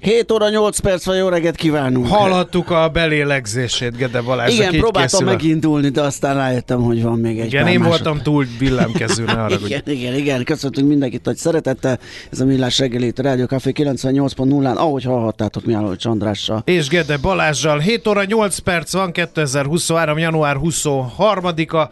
[0.00, 2.06] 7 óra 8 perc van, jó reggelt kívánunk.
[2.08, 4.54] Hallhattuk a belélegzését, Gede Balázs.
[4.54, 7.94] Igen, próbáltam készül megindulni, de aztán rájöttem, hogy van még egy Igen, pár én másod-
[8.04, 11.98] voltam túl villámkezű, ne arra, Igen, igen, igen, köszöntünk mindenkit nagy szeretettel.
[12.32, 16.62] Ez a Millás reggeli itt a Rádió Café 98.0-án, ahogy hallhattátok Mihály Csandrással.
[16.64, 17.78] és Gede Balázsjal.
[17.78, 20.18] 7 óra 8 perc van, 2023.
[20.18, 21.88] január 23-a,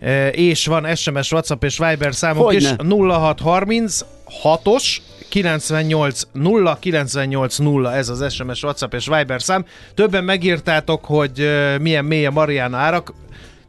[0.00, 2.58] e, és van SMS, WhatsApp és Viber számok Hogyne.
[2.68, 2.74] is.
[2.88, 4.00] 0630
[4.42, 4.96] 6-os
[5.32, 9.64] 98 0 98 0 ez az SMS, WhatsApp és Viber szám.
[9.94, 11.48] Többen megírtátok, hogy
[11.80, 13.12] milyen mély a Mariana árak.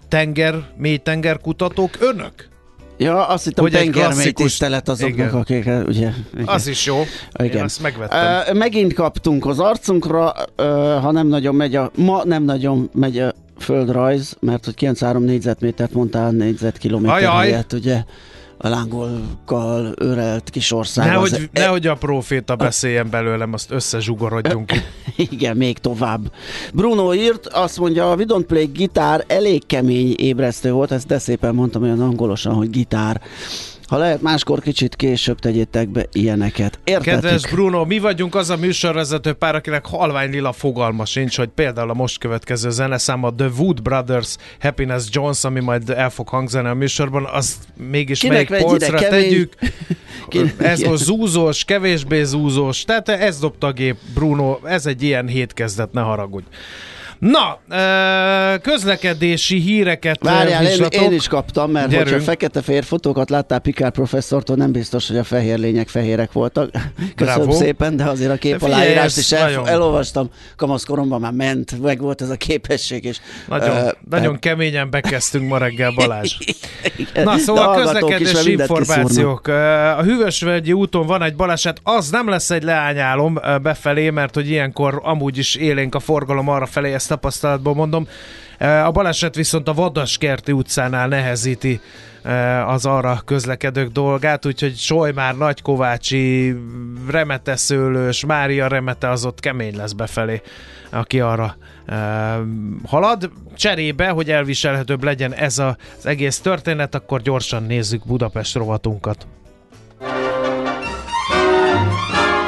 [0.08, 2.34] Tenger, mély tengerkutatók, önök?
[2.98, 5.30] Ja, azt hittem Hogy tengermély klasszikus- tisztelet azoknak, Igen.
[5.40, 6.46] akik ugye, igen.
[6.46, 6.98] Az is jó.
[7.40, 7.64] Én Igen.
[7.64, 8.42] azt megvettem.
[8.48, 10.64] Ö, megint kaptunk az arcunkra, ö,
[11.02, 15.94] ha nem nagyon megy a, ma nem nagyon megy a földrajz, mert hogy 93 négyzetmétert
[15.94, 17.38] mondtál négyzetkilométer Ajaj.
[17.38, 18.04] helyett, ugye
[18.70, 21.06] lángolkkal örelt kis ország.
[21.18, 24.78] az- Nehogy, nehogy a proféta beszéljen belőlem, azt összezsugorodjunk ki.
[25.32, 26.32] Igen, még tovább.
[26.74, 31.20] Bruno írt, azt mondja, a We Don't Play gitár elég kemény ébresztő volt, ezt de
[31.20, 33.22] szépen mondtam olyan angolosan, hogy gitár.
[33.94, 36.80] Ha lehet, máskor kicsit később tegyétek be ilyeneket.
[36.84, 37.22] Értettük?
[37.22, 41.90] Kedves Bruno, mi vagyunk az a műsorvezető pár, akinek halvány lila fogalma sincs, hogy például
[41.90, 46.68] a most következő zeneszám a The Wood Brothers Happiness Jones, ami majd el fog hangzani
[46.68, 47.56] a műsorban, azt
[47.90, 49.22] mégis Kinek melyik ide, polcra kemény?
[49.22, 49.54] tegyük.
[50.58, 50.92] Ez Igen.
[50.92, 55.92] most zúzós, kevésbé zúzós, tehát ez dobta a gép, Bruno, ez egy ilyen hét kezdet,
[55.92, 56.46] ne haragudj.
[57.24, 57.60] Na,
[58.62, 62.10] közlekedési híreket Várjál, én, én is kaptam, mert Gyerünk.
[62.10, 66.70] hogyha fekete-fehér fotókat láttál Pikár professzortól, nem biztos, hogy a fehér lények fehérek voltak.
[67.16, 67.52] Köszönöm Bravo.
[67.58, 70.30] szépen, de azért a kép De figyelj, aláírást is el, nagyon- elolvastam.
[70.56, 73.04] Kamaszkoromban már ment, meg volt ez a képesség.
[73.04, 76.36] És, Nagyon, ö, nagyon keményen bekezdtünk ma reggel, Balázs.
[76.98, 79.48] igen, Na szóval közlekedési információk.
[79.98, 85.02] A Hűvösvölgyi úton van egy baleset, az nem lesz egy leányálom befelé, mert hogy ilyenkor
[85.04, 88.08] amúgy is élénk a forgalom arra felé, ezt tapasztalatból mondom.
[88.60, 91.80] Ö, A baleset viszont a Vadaskerti utcánál nehezíti
[92.24, 92.32] ö,
[92.68, 96.56] az arra közlekedők dolgát, úgyhogy Solymár, Nagykovácsi,
[97.10, 100.42] Remete Szőlős, Mária Remete az ott kemény lesz befelé,
[100.92, 101.94] aki arra ö,
[102.88, 103.32] halad.
[103.56, 109.28] Cserébe, hogy elviselhetőbb legyen ez az egész történet, akkor gyorsan nézzük Budapest rovatunkat.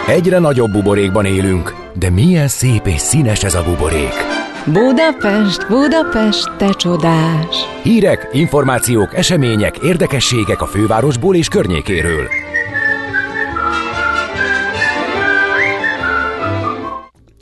[0.07, 4.34] Egyre nagyobb buborékban élünk, de milyen szép és színes ez a buborék.
[4.73, 7.55] Budapest, Budapest, te csodás!
[7.83, 12.27] Hírek, információk, események, érdekességek a fővárosból és környékéről.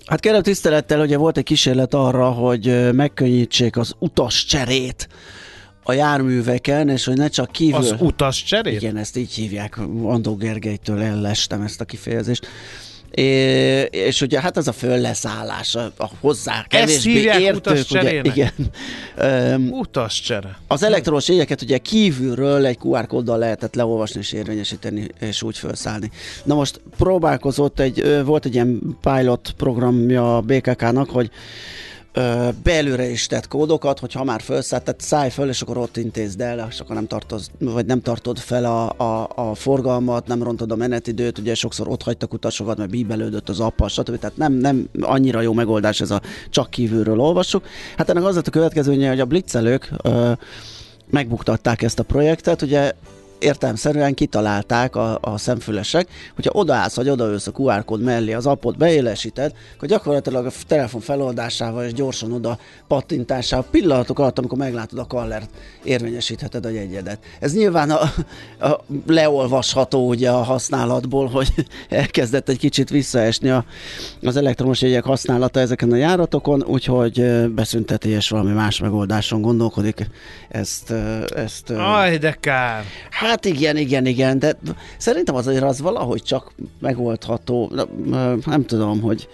[0.05, 5.07] Hát kérem tisztelettel, ugye volt egy kísérlet arra, hogy megkönnyítsék az utas cserét
[5.83, 7.79] a járműveken, és hogy ne csak kívül...
[7.79, 8.81] Az utas cserét?
[8.81, 9.77] Igen, ezt így hívják.
[10.03, 12.47] Andó Gergelytől ellestem ezt a kifejezést.
[13.13, 18.52] É, és ugye hát ez a fölleszállás, a, a hozzá kevésbé hívják értők, ugye, igen.
[19.15, 20.58] Öm, Utas csere.
[20.67, 26.12] az elektromos jegyeket ugye kívülről egy QR kóddal lehetett leolvasni és érvényesíteni, és úgy felszállni.
[26.43, 31.30] Na most próbálkozott egy, volt egy ilyen pilot programja a BKK-nak, hogy
[32.63, 36.41] belőle is tett kódokat, hogy ha már felszállt, tehát szállj föl, és akkor ott intézd
[36.41, 40.71] el, és akkor nem tartod, vagy nem tartod fel a, a, a forgalmat, nem rontod
[40.71, 44.19] a menetidőt, ugye sokszor ott hagytak utasokat, mert bíbelődött az appa, stb.
[44.19, 47.65] Tehát nem, nem annyira jó megoldás ez a csak kívülről olvassuk.
[47.97, 50.32] Hát ennek az lett a következőnye, hogy a blitzelők ö,
[51.10, 52.91] megbuktatták ezt a projektet, ugye
[53.43, 58.77] értelmszerűen kitalálták a, a szemfülesek, hogyha odaállsz, vagy odaülsz a QR kód mellé, az appot
[58.77, 65.06] beélesíted, akkor gyakorlatilag a telefon feloldásával és gyorsan oda pattintásával pillanatok alatt, amikor meglátod a
[65.06, 65.49] kallert,
[65.84, 67.19] érvényesítheted a jegyedet.
[67.39, 68.01] Ez nyilván a,
[68.67, 71.49] a leolvasható ugye a használatból, hogy
[71.89, 73.65] elkezdett egy kicsit visszaesni a,
[74.21, 80.10] az elektromos jegyek használata ezeken a járatokon, úgyhogy beszünteti és valami más megoldáson gondolkodik.
[80.49, 80.93] Ezt,
[81.36, 82.84] ezt Aj, de kár.
[83.10, 84.57] Hát Hát igen, igen, igen, de
[84.97, 87.71] szerintem azért az valahogy csak megoldható,
[88.45, 89.27] nem tudom, hogy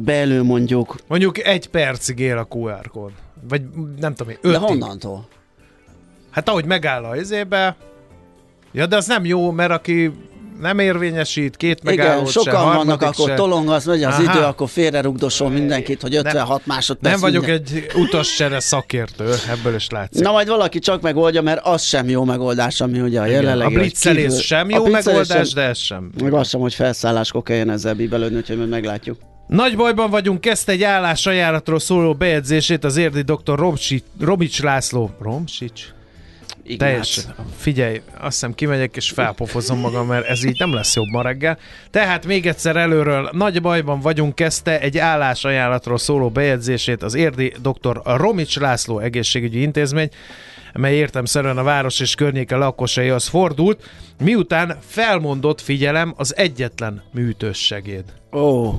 [0.00, 0.96] belül mondjuk.
[1.06, 3.12] Mondjuk egy percig él a QR kód.
[3.48, 3.62] Vagy
[3.98, 4.50] nem tudom, ötig.
[4.50, 5.28] De honnantól?
[6.30, 7.76] Hát ahogy megáll a izébe,
[8.72, 10.12] Ja, de az nem jó, mert aki
[10.62, 13.34] nem érvényesít, két megállót Igen, sokan se, vannak, akkor se.
[13.34, 14.22] tolong, az megy az Aha.
[14.22, 17.12] idő, akkor félrerugdosul mindenkit, hogy 56 nem, másodperc.
[17.12, 17.62] Nem vagyok minden.
[17.64, 20.22] egy utascsere szakértő, ebből is látszik.
[20.22, 23.66] Na majd valaki csak megoldja, mert az sem jó megoldás, ami ugye a jelenleg.
[23.66, 26.10] A blitzelés sem jó megoldás, sem, de ez sem.
[26.22, 29.18] Meg az sem, hogy felszálláskor kelljen ezzel bíbelődni, úgyhogy majd meglátjuk.
[29.46, 33.74] Nagy bajban vagyunk, kezdte egy állás ajánlatról szóló bejegyzését az érdi dr.
[34.20, 35.10] Robics László.
[35.20, 35.82] Romsics?
[36.64, 36.88] Ignác.
[36.88, 37.34] Teljesen.
[37.56, 41.58] Figyelj, azt hiszem kimegyek és felpofozom magam, mert ez így nem lesz jobb ma reggel.
[41.90, 48.00] Tehát még egyszer előről nagy bajban vagyunk, kezdte egy állásajánlatról szóló bejegyzését az érdi dr.
[48.04, 50.08] Romics László egészségügyi intézmény,
[50.72, 53.90] mely értemszerűen a város és környéke lakosaihoz fordult,
[54.22, 58.04] miután felmondott figyelem az egyetlen műtős segéd.
[58.32, 58.38] Ó.
[58.38, 58.74] Oh.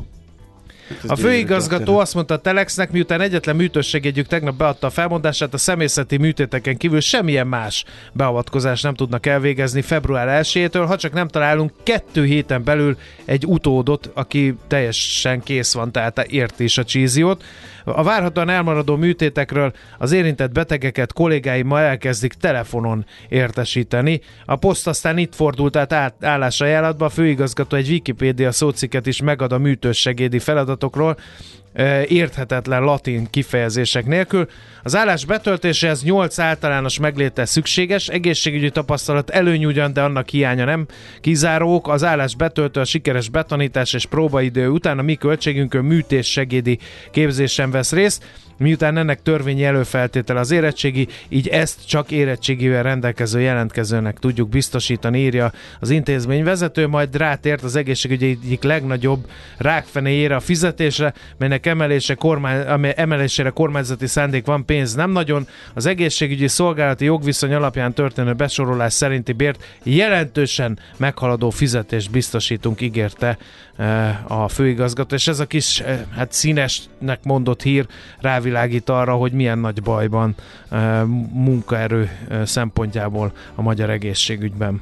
[1.08, 5.58] A főigazgató azt mondta a Telexnek, miután egyetlen műtős segédjük tegnap beadta a felmondását, a
[5.58, 11.72] személyzeti műtéteken kívül semmilyen más beavatkozást nem tudnak elvégezni február 1-től, ha csak nem találunk
[11.84, 17.44] kettő héten belül egy utódot, aki teljesen kész van, tehát érti is a csíziót.
[17.84, 24.22] A várhatóan elmaradó műtétekről az érintett betegeket kollégáimmal elkezdik telefonon értesíteni.
[24.46, 29.58] A poszt aztán itt fordult át állásajánlatba, a főigazgató egy Wikipédia szóciket is megad a
[29.58, 31.18] műtős segédi feladatokról,
[32.08, 34.48] érthetetlen latin kifejezések nélkül.
[34.84, 40.88] Az állás betöltéséhez 8 általános megléte szükséges, egészségügyi tapasztalat előny ugyan, de annak hiánya nem
[41.22, 41.88] kizárók.
[41.88, 46.80] Az állás betöltő a sikeres betanítás és próbaidő után a mi költségünkön műtés segédi
[47.12, 48.24] képzésen vesz részt
[48.64, 55.52] miután ennek törvényi előfeltétele az érettségi, így ezt csak érettségivel rendelkező jelentkezőnek tudjuk biztosítani, írja
[55.80, 62.94] az intézmény vezető, majd rátért az egészségügyi egyik legnagyobb rákfenéjére a fizetésre, melynek emelése kormány,
[62.96, 65.48] emelésére kormányzati szándék van, pénz nem nagyon.
[65.74, 73.38] Az egészségügyi szolgálati jogviszony alapján történő besorolás szerinti bért jelentősen meghaladó fizetést biztosítunk, ígérte
[74.28, 77.88] a főigazgató, és ez a kis eh, hát színesnek mondott hír
[78.20, 80.36] rávilágít arra, hogy milyen nagy bajban
[80.70, 82.10] eh, munkaerő
[82.46, 84.82] szempontjából a magyar egészségügyben.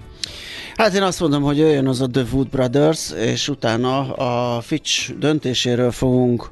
[0.76, 5.14] Hát én azt mondom, hogy jöjjön az a The Wood Brothers, és utána a Fitch
[5.20, 6.52] döntéséről fogunk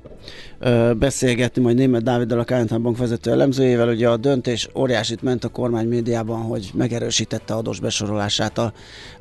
[0.98, 3.90] beszélgetni, majd német Dáviddal, a KNT Bank vezető elemzőjével.
[3.90, 8.74] Ugye a döntés óriásit ment a kormány médiában, hogy megerősítette adós besorolását a,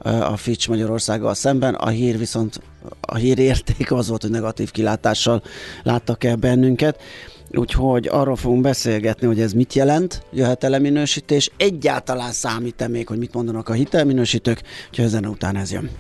[0.03, 1.75] a Fitch Magyarországgal szemben.
[1.75, 2.61] A hír viszont,
[3.01, 5.43] a hír érték az volt, hogy negatív kilátással
[5.83, 7.01] láttak el bennünket.
[7.51, 13.19] Úgyhogy arról fogunk beszélgetni, hogy ez mit jelent, jöhet el minősítés, egyáltalán számít-e még, hogy
[13.19, 15.91] mit mondanak a hitelminősítők, úgyhogy ezen után ez jön.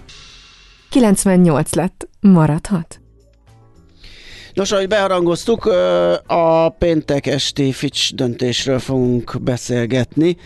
[0.90, 3.00] 98 lett, maradhat?
[4.58, 5.64] Nos, ahogy beharangoztuk,
[6.26, 10.36] a péntek esti Fitch döntésről fogunk beszélgetni.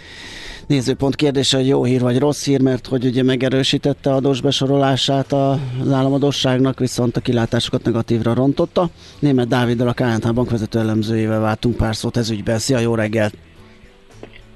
[0.67, 5.93] Nézőpont kérdése, hogy jó hír vagy rossz hír, mert hogy ugye megerősítette adós besorolását az
[5.93, 8.89] államadosságnak, viszont a kilátásokat negatívra rontotta.
[9.19, 12.59] Német Dáviddal a KNH bankvezető elemzőjével váltunk pár szót ez ügyben.
[12.59, 13.35] Szia, jó reggelt!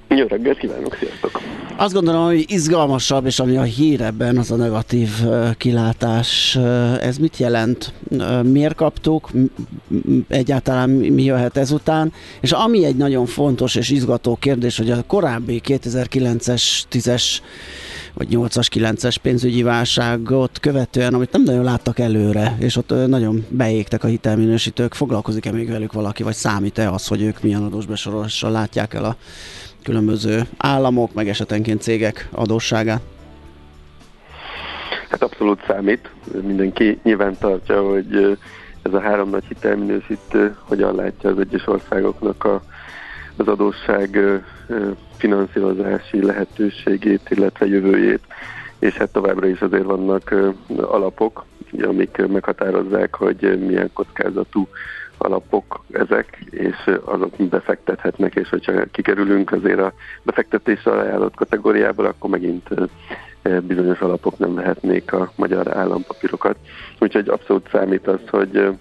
[0.09, 1.40] Jó reggelt kívánok, sziasztok!
[1.77, 5.09] Azt gondolom, hogy izgalmasabb, és ami a hír ebben, az a negatív
[5.57, 6.57] kilátás.
[7.01, 7.92] Ez mit jelent?
[8.42, 9.31] Miért kaptuk?
[10.29, 12.12] Egyáltalán mi jöhet ezután?
[12.40, 17.25] És ami egy nagyon fontos és izgató kérdés, hogy a korábbi 2009-es, 10-es
[18.14, 24.05] vagy 8-as, 9-es pénzügyi válságot követően, amit nem nagyon láttak előre, és ott nagyon beégtek
[24.05, 29.05] a hitelminősítők, foglalkozik-e még velük valaki, vagy számít-e az, hogy ők milyen adósbesorolással látják el
[29.05, 29.16] a
[29.87, 33.01] különböző államok, meg esetenként cégek adósságát?
[35.11, 36.11] Hát abszolút számít.
[36.42, 38.38] Mindenki nyilván tartja, hogy
[38.83, 42.62] ez a három nagy hitelminősítő hogyan látja az egyes országoknak a,
[43.37, 44.18] az adósság
[45.16, 48.22] finanszírozási lehetőségét, illetve jövőjét,
[48.79, 50.35] és hát továbbra is azért vannak
[50.77, 51.44] alapok,
[51.83, 54.68] amik meghatározzák, hogy milyen kockázatú
[55.18, 62.68] alapok ezek, és azok befektethetnek, és hogyha kikerülünk azért a befektetésre ajánlott kategóriából, akkor megint
[63.62, 66.57] bizonyos alapok nem vehetnék a magyar állampapírokat.
[66.98, 68.76] Úgyhogy abszolút számít az, hogy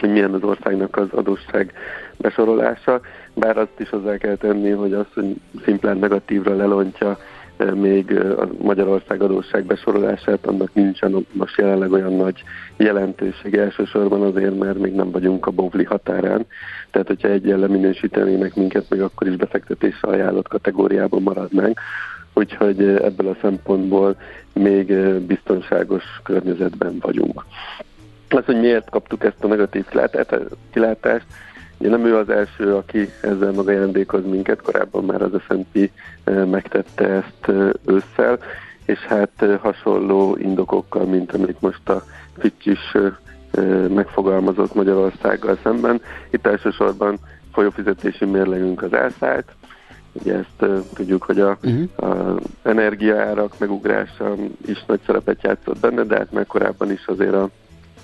[0.00, 1.72] hogy milyen az országnak az adósság
[2.16, 3.00] besorolása,
[3.34, 7.18] bár azt is hozzá kell tenni, hogy az, hogy szimplán negatívra lelontja
[7.64, 12.42] még a Magyarország adósság besorolását, annak nincsen most jelenleg olyan nagy
[12.76, 16.46] jelentősége elsősorban azért, mert még nem vagyunk a bovli határán.
[16.90, 21.80] Tehát, hogyha egyenle minősítenének minket, még akkor is befektetésre ajánlott kategóriában maradnánk.
[22.34, 24.16] úgyhogy ebből a szempontból
[24.52, 24.92] még
[25.26, 27.44] biztonságos környezetben vagyunk.
[28.28, 29.84] Az, hogy miért kaptuk ezt a negatív
[30.72, 31.49] kilátást, Ugye
[31.88, 35.90] nem ő az első, aki ezzel maga ajándékoz minket, korábban már az S&P
[36.24, 37.52] megtette ezt
[37.86, 38.38] ősszel,
[38.84, 42.02] és hát hasonló indokokkal, mint amit most a
[42.38, 42.96] Fitch is
[43.88, 46.00] megfogalmazott Magyarországgal szemben.
[46.30, 47.18] Itt elsősorban
[47.52, 49.52] folyófizetési mérlegünk az elszállt,
[50.12, 52.10] Ugye ezt uh, tudjuk, hogy a, uh-huh.
[52.10, 54.34] a energiaárak megugrása
[54.66, 57.48] is nagy szerepet játszott benne, de hát meg korábban is azért a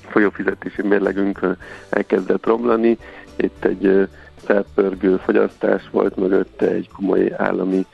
[0.08, 1.40] folyófizetési mérlegünk
[1.88, 2.98] elkezdett romlani.
[3.36, 7.86] Itt egy felpörgő fogyasztás volt mögötte, egy komoly állami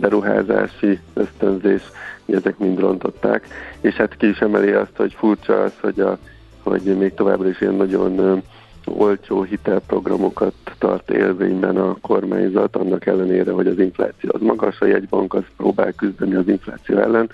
[0.00, 1.82] beruházási ösztönzés,
[2.26, 3.46] ezek mind rontották.
[3.80, 6.18] És hát ki is emeli azt, hogy furcsa az, hogy, a,
[6.62, 8.42] hogy még továbbra is ilyen nagyon
[8.86, 15.34] olcsó hitelprogramokat tart élvényben a kormányzat, annak ellenére, hogy az infláció az magas, a jegybank
[15.34, 17.30] az próbál küzdeni az infláció ellen,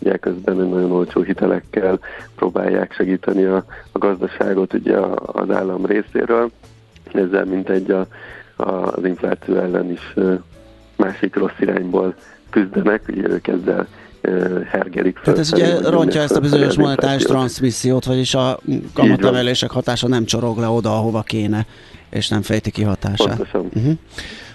[0.00, 1.98] ugye közben nagyon olcsó hitelekkel
[2.36, 6.50] próbálják segíteni a, a gazdaságot ugye az állam részéről,
[7.12, 8.06] ezzel mint egy a,
[8.56, 10.14] a, az infláció ellen is
[10.96, 12.14] másik rossz irányból
[12.50, 13.86] küzdenek, ugye ők ezzel
[14.70, 15.34] hergelik fel.
[15.34, 18.58] Tehát ez ugye rontja ezt a bizonyos monetáris transmissziót, vagyis a
[18.94, 21.66] kamatemelések hatása nem csorog le oda, ahova kéne,
[22.10, 23.26] és nem fejti ki hatását.
[23.26, 23.70] Pontosan.
[23.74, 23.92] Uh-huh.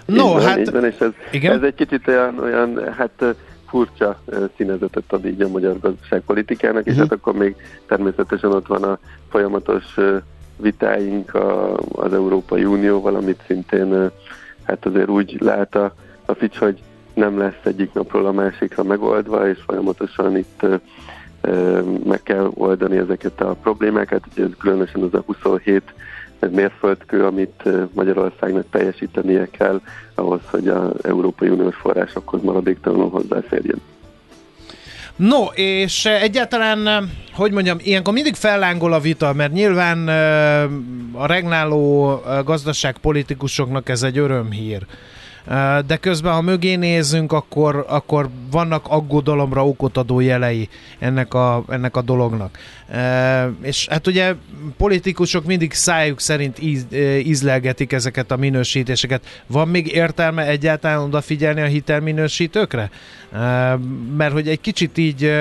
[0.06, 0.70] No, van, hát...
[0.70, 1.56] Van, és ez, igen?
[1.56, 3.34] ez egy kicsit olyan, olyan hát
[3.70, 4.20] furcsa
[4.56, 7.56] színezetet ad így a magyar gazdaságpolitikának, és hát akkor még
[7.86, 8.98] természetesen ott van a
[9.28, 9.96] folyamatos
[10.56, 14.10] vitáink a, az Európai Unióval, amit szintén
[14.62, 15.94] hát azért úgy lát a,
[16.24, 16.82] a Fitch, hogy
[17.14, 20.66] nem lesz egyik napról a másikra megoldva, és folyamatosan itt
[22.04, 24.24] meg kell oldani ezeket a problémákat.
[24.32, 25.82] Ugye ez különösen az a 27
[26.48, 27.62] mérföldkő, amit
[27.92, 29.80] Magyarországnak teljesítenie kell
[30.14, 33.80] ahhoz, hogy az Európai Uniós forrásokhoz maradéktalanul hozzáférjen.
[35.16, 40.08] No, és egyáltalán, hogy mondjam, ilyenkor mindig fellángol a vita, mert nyilván
[41.12, 42.14] a regnáló
[42.44, 44.86] gazdaságpolitikusoknak ez egy örömhír
[45.86, 50.68] de közben, ha mögé nézzünk, akkor, akkor vannak aggodalomra okot adó jelei
[50.98, 52.58] ennek a, ennek a dolognak.
[53.62, 54.34] És hát ugye
[54.76, 56.86] politikusok mindig szájuk szerint íz,
[57.24, 59.42] ízlelgetik ezeket a minősítéseket.
[59.46, 62.90] Van még értelme egyáltalán odafigyelni a hitelminősítőkre?
[64.16, 65.32] Mert hogy egy kicsit így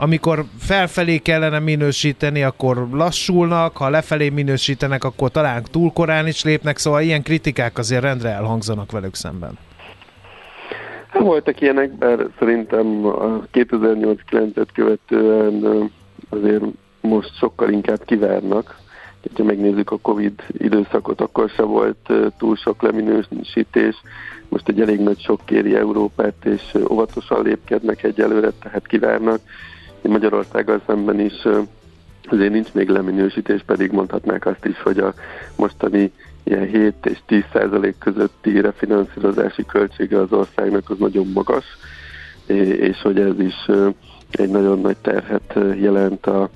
[0.00, 6.76] amikor felfelé kellene minősíteni, akkor lassulnak, ha lefelé minősítenek, akkor talán túl korán is lépnek,
[6.76, 9.58] szóval ilyen kritikák azért rendre elhangzanak velük szemben.
[11.08, 15.90] Hát voltak ilyenek, bár szerintem a 2008-9-et követően
[16.28, 16.62] azért
[17.00, 18.76] most sokkal inkább kivárnak.
[19.34, 23.94] Ha megnézzük a Covid időszakot, akkor se volt túl sok leminősítés.
[24.48, 29.40] Most egy elég nagy sok kéri Európát, és óvatosan lépkednek egyelőre, tehát kivárnak.
[30.02, 31.34] Magyarországgal szemben is
[32.30, 35.14] azért nincs még leminősítés, pedig mondhatnák azt is, hogy a
[35.56, 41.64] mostani ilyen 7 és 10 százalék közötti refinanszírozási költsége az országnak az nagyon magas,
[42.46, 43.66] és hogy ez is
[44.30, 46.48] egy nagyon nagy terhet jelent a,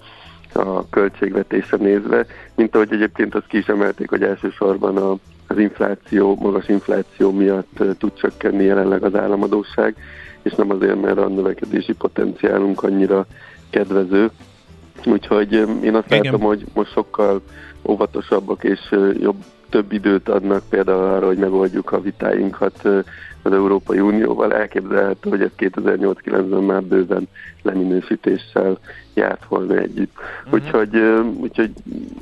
[0.53, 5.16] a költségvetésre nézve, mint ahogy egyébként azt ki is emelték, hogy elsősorban a,
[5.47, 9.97] az infláció, magas infláció miatt tud csökkenni jelenleg az államadóság,
[10.43, 13.26] és nem azért, mert a növekedési potenciálunk annyira
[13.70, 14.30] kedvező.
[15.07, 16.22] Úgyhogy én azt Igen.
[16.22, 17.43] látom, hogy most sokkal
[17.86, 19.36] óvatosabbak és jobb,
[19.68, 22.88] több időt adnak például arra, hogy megoldjuk a vitáinkat
[23.43, 24.55] az Európai Unióval.
[24.55, 27.28] Elképzelhető, hogy ez 2008-9-ben már bőven
[27.62, 28.78] leminősítéssel
[29.14, 30.12] járt volna együtt.
[30.45, 30.53] Uh-huh.
[30.53, 30.97] Úgyhogy,
[31.40, 31.70] úgyhogy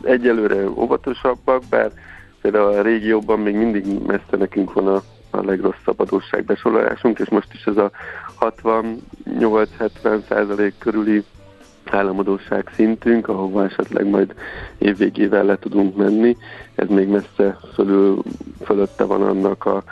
[0.02, 1.92] egyelőre óvatosabbak, bár
[2.40, 7.64] például a régióban még mindig messze nekünk van a a legrosszabb adósságbesorolásunk, és most is
[7.64, 7.90] ez a
[8.40, 11.24] 68-70 százalék körüli
[11.90, 14.34] államadóság szintünk, ahova esetleg majd
[14.78, 16.36] évvégével le tudunk menni.
[16.74, 18.22] Ez még messze fölül,
[18.64, 19.82] fölötte van annak a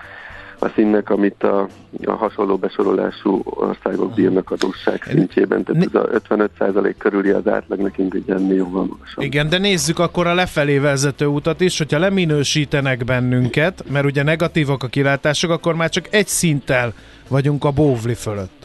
[0.59, 1.69] a színnek, amit a,
[2.05, 5.65] a hasonló besorolású országok bírnak adósság szintjében.
[5.65, 9.25] Tehát ez a 55% körüli az átlag, nekünk egy ennél magasabb.
[9.25, 14.83] Igen, de nézzük akkor a lefelé vezető utat is, hogyha leminősítenek bennünket, mert ugye negatívak
[14.83, 16.93] a kilátások, akkor már csak egy szinttel
[17.29, 18.59] vagyunk a bóvli fölött.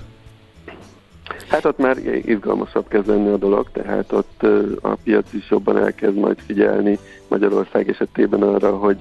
[1.48, 4.44] Hát ott már izgalmasabb kezd lenni a dolog, tehát ott
[4.82, 8.98] a piac is jobban elkezd majd figyelni Magyarország esetében arra, hogy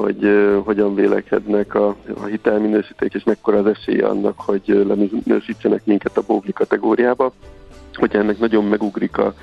[0.00, 6.16] hogy uh, hogyan vélekednek a, a hitelminősítők, és mekkora az esélye annak, hogy leminősítsenek minket
[6.16, 7.32] a bóvli kategóriába.
[7.94, 9.34] Hogyha ennek nagyon megugrik a,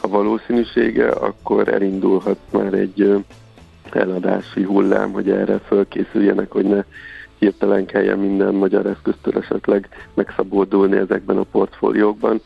[0.00, 3.22] a valószínűsége, akkor elindulhat már egy uh,
[3.92, 6.84] eladási hullám, hogy erre fölkészüljenek, hogy ne
[7.38, 12.40] hirtelen kelljen minden magyar eszköztől esetleg megszabódulni ezekben a portfóliókban.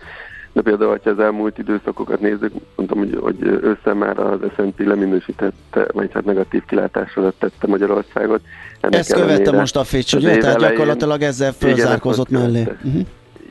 [0.54, 5.86] De például, ha az elmúlt időszakokat nézzük, mondtam, hogy, hogy össze már az S&P leminősítette,
[5.92, 8.40] vagy hát negatív kilátásra tette Magyarországot.
[8.80, 10.36] Ennek Ezt követte most a Fitch, ugye?
[10.36, 12.60] Tehát gyakorlatilag ezzel fölzárkozott mellé.
[12.60, 13.06] Uh-huh.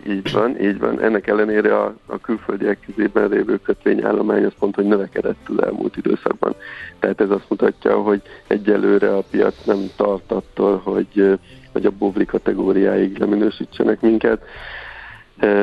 [0.07, 1.01] Így van, így van.
[1.01, 6.55] Ennek ellenére a, a külföldiek kezében lévő kötvényállomány az pont, hogy növekedett az elmúlt időszakban.
[6.99, 11.39] Tehát ez azt mutatja, hogy egyelőre a piac nem tart attól, hogy,
[11.71, 14.41] hogy a bovli kategóriáig leminősítsenek minket,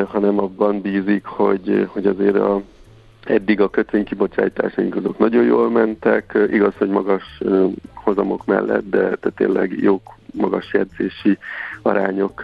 [0.07, 2.63] hanem abban bízik, hogy, hogy azért a,
[3.25, 7.43] eddig a kötvénykibocsátásaink azok nagyon jól mentek, igaz, hogy magas
[7.95, 10.03] hozamok mellett, de, de tényleg jó
[10.33, 11.39] magas jegyzési
[11.83, 12.43] arányok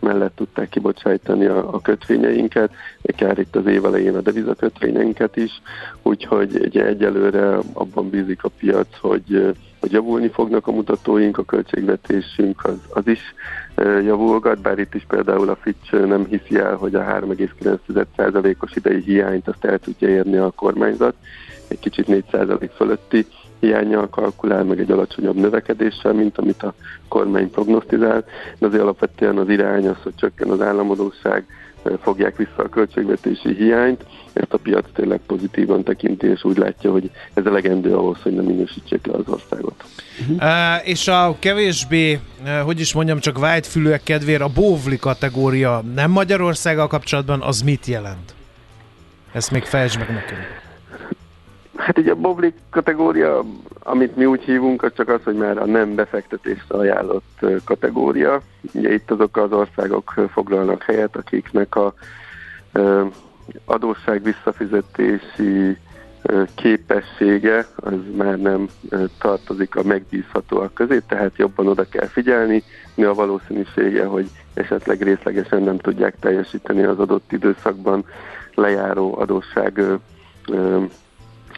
[0.00, 5.62] mellett tudták kibocsájtani a, a kötvényeinket, akár itt az év elején a devizakötvényeinket is,
[6.02, 12.64] úgyhogy ugye egyelőre abban bízik a piac, hogy, hogy javulni fognak a mutatóink, a költségvetésünk
[12.64, 13.34] az, az is
[14.04, 19.48] javulgat, bár itt is például a Fitch nem hiszi el, hogy a 3,9%-os idei hiányt
[19.48, 21.14] azt el tudja érni a kormányzat,
[21.68, 23.26] egy kicsit 4% fölötti
[23.60, 26.74] hiányjal kalkulál, meg egy alacsonyabb növekedéssel, mint amit a
[27.08, 28.24] kormány prognosztizál,
[28.58, 31.46] de azért alapvetően az irány az, hogy csökken az államadóság,
[32.02, 37.10] fogják vissza a költségvetési hiányt, ezt a piac tényleg pozitívan tekinti, és úgy látja, hogy
[37.34, 39.84] ez elegendő ahhoz, hogy nem minősítsék le az országot.
[40.20, 40.36] Uh-huh.
[40.36, 42.20] Uh, és a kevésbé,
[42.64, 48.34] hogy is mondjam, csak vágyfülőek kedvére a bóvli kategória nem Magyarországgal kapcsolatban, az mit jelent?
[49.32, 50.69] Ezt még fejtsd meg nekünk.
[51.80, 53.44] Hát így a boblik kategória,
[53.78, 58.40] amit mi úgy hívunk, az csak az, hogy már a nem befektetésre ajánlott kategória.
[58.74, 61.94] Ugye itt azok az országok foglalnak helyet, akiknek a
[63.64, 65.76] adósság visszafizetési
[66.54, 68.68] képessége az már nem
[69.18, 72.62] tartozik a megbízhatóak közé, tehát jobban oda kell figyelni,
[72.94, 78.04] mi a valószínűsége, hogy esetleg részlegesen nem tudják teljesíteni az adott időszakban
[78.54, 79.82] lejáró adósság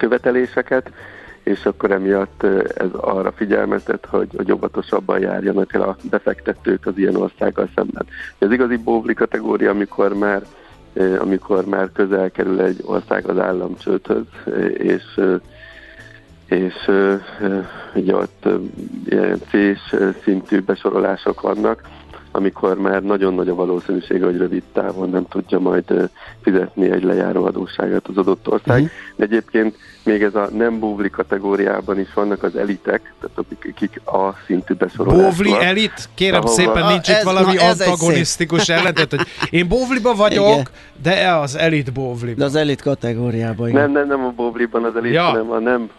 [0.02, 0.90] követeléseket,
[1.42, 2.42] és akkor emiatt
[2.74, 8.06] ez arra figyelmeztet, hogy, hogy óvatosabban járjanak el a befektetők az ilyen országgal szemben.
[8.38, 10.42] Ez igazi bóvli kategória, amikor már
[11.18, 14.24] amikor már közel kerül egy ország az államcsődhöz,
[14.72, 15.20] és
[16.46, 16.90] és
[17.94, 18.48] ugye ott
[19.04, 19.56] ilyen C
[20.22, 21.82] szintű besorolások vannak,
[22.32, 26.10] amikor már nagyon nagy a valószínűsége, hogy rövid távon nem tudja majd
[26.42, 28.82] fizetni egy lejáró adósságát az adott ország.
[28.82, 28.92] Uh-huh.
[29.16, 34.34] De egyébként még ez a nem bóvli kategóriában is vannak az elitek, tehát akik A
[34.46, 35.30] szintű besorolásban.
[35.30, 36.08] Bóvli elit?
[36.14, 36.54] Kérem ahova...
[36.54, 40.66] szépen, nincs itt valami na, antagonisztikus ellentet, hogy én bóvliba vagyok, igen.
[41.02, 42.34] de az elit bóvli.
[42.34, 43.68] De az elit kategóriában.
[43.68, 43.80] Igen.
[43.80, 45.22] Nem, nem, nem a bóvliban az elit, ja.
[45.22, 45.90] hanem a nem,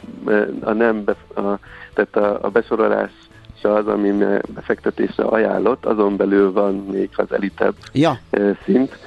[0.60, 1.60] a nem be, a,
[1.94, 3.12] tehát a, a besorolás
[3.66, 4.12] az, ami
[4.54, 8.20] befektetésre ajánlott, azon belül van még az elitebb ja.
[8.64, 8.98] szint,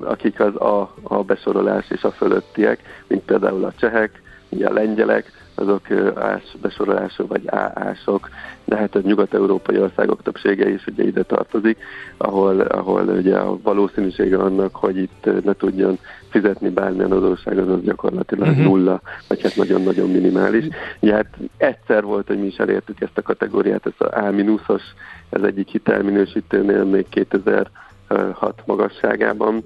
[0.00, 5.30] akik az a, a besorolás és a fölöttiek, mint például a csehek, ugye a lengyelek,
[5.54, 8.28] azok ás besorolások vagy AA-sok,
[8.64, 11.78] de hát a nyugat-európai országok többsége is ugye ide tartozik,
[12.16, 15.98] ahol, ahol ugye a valószínűsége annak, hogy itt ne tudjon
[16.32, 18.64] fizetni bármilyen adósság, az, az gyakorlatilag uh-huh.
[18.64, 20.64] nulla, vagy hát nagyon-nagyon minimális.
[21.00, 24.82] Ugye hát egyszer volt, hogy mi is elértük ezt a kategóriát, ez a A-os,
[25.30, 29.64] ez egyik hitelminősítőnél még 2006 magasságában,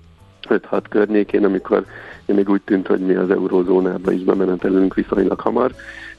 [0.49, 1.85] 5-6 környékén, amikor
[2.27, 5.73] még úgy tűnt, hogy mi az eurózónába is bemenetelünk viszonylag hamar,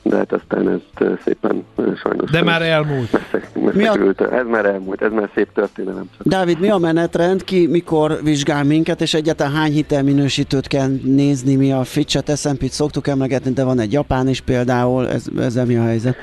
[0.10, 2.32] de hát aztán ezt szépen sajnos...
[2.32, 3.12] De már elmúlt.
[3.12, 4.34] Messze, messze mi a...
[4.34, 6.10] Ez már elmúlt, ez már szép történelem.
[6.24, 7.44] Dávid, mi a menetrend?
[7.44, 11.56] Ki mikor vizsgál minket, és egyáltalán hány hitelminősítőt kell nézni?
[11.56, 15.76] Mi a Fitch-et, S&P-t szoktuk emlegetni, de van egy Japán is például, ez, ezzel mi
[15.76, 16.16] a helyzet?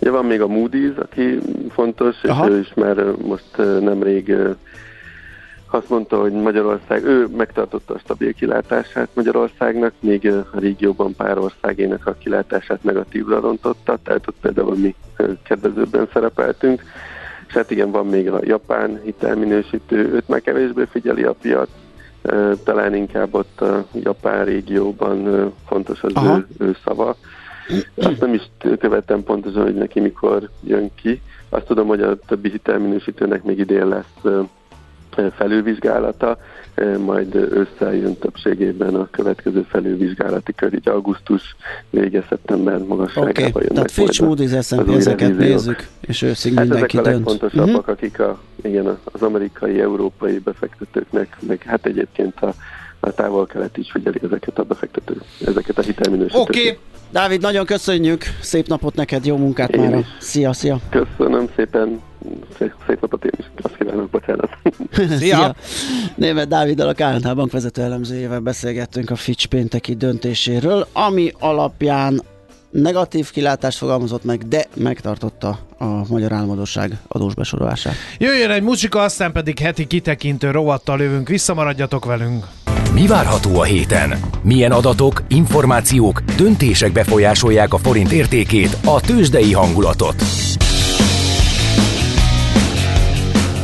[0.00, 1.38] Ja, van még a Moody's, aki
[1.70, 2.46] fontos, Aha.
[2.46, 2.96] és ő is már
[3.26, 4.34] most nemrég
[5.74, 12.06] azt mondta, hogy Magyarország, ő megtartotta a stabil kilátását Magyarországnak, még a régióban pár országének
[12.06, 14.94] a kilátását negatívra rontotta, tehát ott például mi
[15.42, 16.82] kedvezőbben szerepeltünk.
[17.48, 21.68] És hát igen, van még a japán hitelminősítő, őt már kevésbé figyeli a piac,
[22.64, 27.16] talán inkább ott a japán régióban fontos az ő, ő szava.
[27.94, 31.22] Azt nem is követem pontosan, hogy neki mikor jön ki.
[31.48, 34.34] Azt tudom, hogy a többi hitelminősítőnek még idén lesz
[35.36, 36.38] felülvizsgálata,
[36.98, 41.56] majd összejön többségében a következő felülvizsgálati kör, így augusztus
[41.90, 43.44] vége szeptember magasságába okay.
[43.48, 43.68] jönnek.
[43.72, 47.24] Tehát Fitch, Moody's, S&P, ezeket nézzük, és őszig hát mindenki ezek a dönt.
[47.24, 47.94] legfontosabbak, uh-huh.
[47.94, 52.54] akik a, igen, az amerikai, európai befektetőknek, meg hát egyébként a
[53.00, 56.48] a távol-kelet is figyeli ezeket a befektető, ezeket a hitelminősítőket.
[56.48, 56.78] Oké, okay.
[57.12, 60.04] Dávid, nagyon köszönjük, szép napot neked, jó munkát Én már.
[60.18, 60.78] Szia, szia.
[60.90, 62.00] Köszönöm szépen,
[62.58, 64.50] szép, szép napot én is, azt kívánok, bocsánat.
[65.18, 65.54] Szia.
[66.14, 72.20] Német Dáviddal a KNH Bank vezető elemzőjével beszélgettünk a Fitch pénteki döntéséről, ami alapján
[72.70, 77.94] negatív kilátást fogalmazott meg, de megtartotta a magyar álmodosság adós besorolását.
[78.18, 81.28] jöjjön egy muzsika, aztán pedig heti kitekintő rovattal jövünk.
[81.28, 82.46] Visszamaradjatok velünk.
[82.94, 84.20] Mi várható a héten?
[84.42, 90.14] Milyen adatok, információk, döntések befolyásolják a forint értékét, a tőzsdei hangulatot?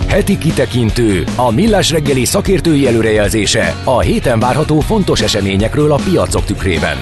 [0.09, 6.97] Heti kitekintő, a millás reggeli szakértői előrejelzése a héten várható fontos eseményekről a piacok tükrében.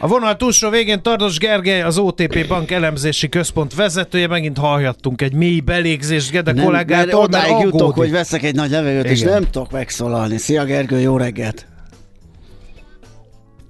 [0.00, 4.26] A vonal túlsó végén Tardos Gergely, az OTP Bank elemzési központ vezetője.
[4.26, 7.96] Megint hallhattunk egy mély belégzést Gede Nem, kollégától, mert odáig jutok, aggódik.
[7.96, 9.32] hogy veszek egy nagy levegőt, és Igen.
[9.32, 10.36] nem tudok megszólalni.
[10.36, 11.66] Szia Gergő, jó reggelt!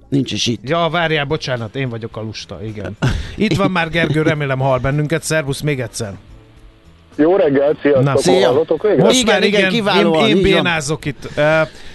[0.09, 0.69] Nincs is itt.
[0.69, 2.97] Ja, várjál, bocsánat, én vagyok a lusta, igen.
[3.35, 5.23] Itt van már Gergő, remélem hall bennünket.
[5.23, 6.13] Szervusz még egyszer.
[7.19, 8.03] Jó reggelt, sziasztok!
[8.03, 8.51] Na, szia.
[8.97, 11.29] Most Igen, már igen, igen, kiválóan, én, én bénázok itt.
[11.37, 11.43] Uh,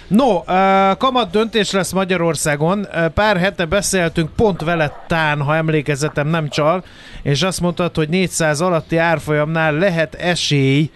[0.07, 2.79] no, uh, kamat döntés lesz Magyarországon.
[2.79, 6.83] Uh, pár hete beszéltünk pont veled tán, ha emlékezetem nem csal,
[7.23, 10.89] és azt mondtad, hogy 400 alatti árfolyamnál lehet esély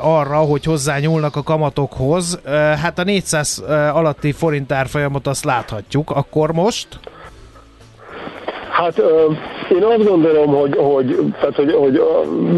[0.00, 2.40] arra, hogy hozzányúlnak a kamatokhoz.
[2.82, 6.10] Hát a 400 uh, alatti forint árfolyamot azt láthatjuk.
[6.10, 6.88] Akkor most?
[8.70, 9.02] Hát
[9.72, 12.02] én azt gondolom, hogy, hogy, tehát, hogy, hogy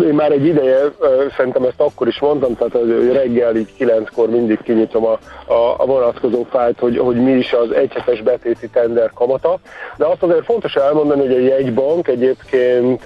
[0.05, 0.93] én már egy ideje,
[1.37, 5.19] szerintem ezt akkor is mondtam, tehát hogy reggel így kilenckor mindig kinyitom a,
[5.53, 9.59] a, a vonatkozó fájlt, hogy, hogy mi is az egyhetes betéti tender kamata.
[9.97, 13.03] De azt azért fontos elmondani, hogy a jegybank egyébként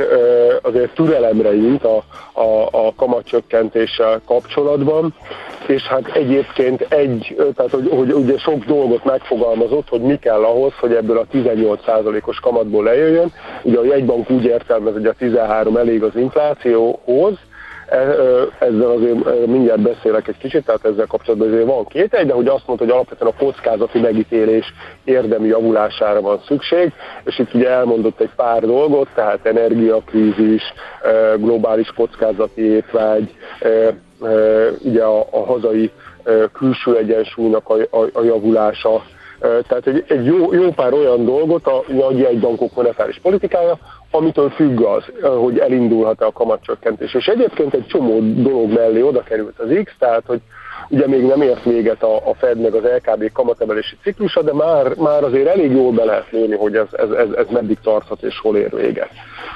[0.63, 2.03] azért türelemre int a,
[2.33, 5.15] a, a kamatcsökkentéssel kapcsolatban,
[5.69, 10.73] és hát egyébként egy, tehát hogy, hogy ugye sok dolgot megfogalmazott, hogy mi kell ahhoz,
[10.81, 13.33] hogy ebből a 18%-os kamatból lejöjjön.
[13.63, 17.39] Ugye a jegybank úgy értelmez, hogy a 13 elég az inflációhoz,
[17.91, 22.33] E- ezzel azért mindjárt beszélek egy kicsit, tehát ezzel kapcsolatban azért van két egy, de
[22.33, 24.73] hogy azt mondta, hogy alapvetően a kockázati megítélés
[25.05, 26.93] érdemi javulására van szükség,
[27.25, 30.63] és itt ugye elmondott egy pár dolgot, tehát energiakrízis,
[31.03, 33.89] ö, globális kockázati étvágy, ö,
[34.83, 35.91] ugye a, a hazai
[36.53, 39.03] külső egyensúlynak a, a, a javulása,
[39.41, 43.79] Tehát egy, egy jó, jó pár olyan dolgot a nagy jegybankok monetáris politikája,
[44.11, 47.15] amitől függ az, hogy elindulhat-e a kamatcsökkentés.
[47.15, 50.41] És egyébként egy csomó dolog mellé oda került az X, tehát hogy
[50.89, 54.95] ugye még nem ért véget a, a Fed meg az LKB kamatemelési ciklusa, de már,
[54.97, 58.39] már azért elég jól be lehet lőni, hogy ez, ez, ez, ez meddig tarthat és
[58.41, 59.11] hol ér véget.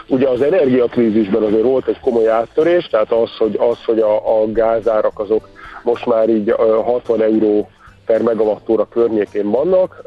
[0.08, 4.52] Ugye az energiakrízisben azért volt egy komoly áttörés, tehát az, hogy, az, hogy a, a
[4.52, 5.48] gázárak azok
[5.82, 7.68] most már így ö, 60 euró
[8.06, 10.02] per megawattóra környékén vannak,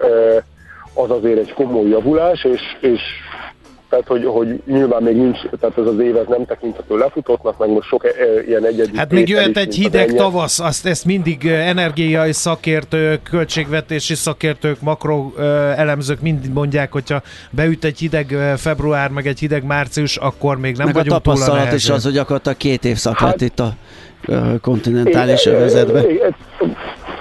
[0.94, 3.02] az azért egy komoly javulás, és, és
[3.90, 7.88] tehát, hogy, hogy nyilván még nincs, tehát ez az évet nem tekinthető lefutottnak, meg most
[7.88, 10.18] sok e, e, ilyen egyedi Hát még jöhet is, egy hideg enyhe.
[10.18, 17.22] tavasz, azt ezt mindig energiai szakértők, költségvetési szakértők, makro ö, elemzők mind mondják, hogyha
[17.52, 21.34] beüt egy hideg február, meg egy hideg március, akkor még nem Meg a vagyunk túl
[21.34, 23.74] a tapasztalat is az, hogy gyakorlatilag két évszak Hát- lett itt a
[24.62, 26.06] kontinentális övezetben.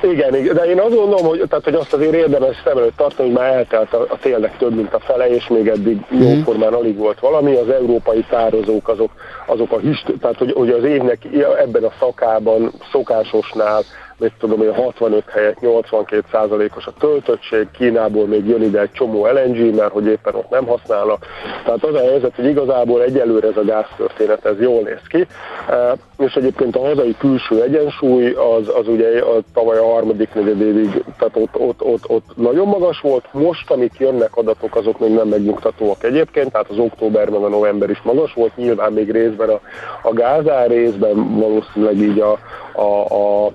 [0.05, 3.29] Igen, Igen, de én azt gondolom, hogy, tehát, hogy azt azért érdemes szem előtt tartani,
[3.29, 6.97] hogy már eltelt a, a télnek több, mint a fele, és még eddig jóformán alig
[6.97, 7.55] volt valami.
[7.55, 9.11] Az európai tározók azok,
[9.47, 11.19] azok a hist, tehát hogy, hogy az évnek
[11.59, 13.83] ebben a szakában szokásosnál
[14.19, 19.27] mit tudom én, 65 helyett 82 százalékos a töltöttség, Kínából még jön ide egy csomó
[19.27, 21.27] LNG, mert hogy éppen ott nem használnak.
[21.65, 25.27] Tehát az a helyzet, hogy igazából egyelőre ez a gáztörténet, ez jól néz ki.
[25.69, 31.05] E, És egyébként a hazai külső egyensúly az, az ugye a tavaly a harmadik negyedévig,
[31.19, 33.25] tehát ott, ott, ott, ott nagyon magas volt.
[33.33, 37.91] Most, amik jönnek adatok, azok még nem megnyugtatóak egyébként, tehát az október meg a november
[37.91, 39.61] is magas volt, nyilván még részben a,
[40.03, 42.39] a gázár, részben valószínűleg így a,
[42.75, 43.53] a, a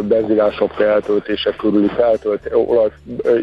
[0.00, 2.90] benzinások eltöltése körüli feltölt olaj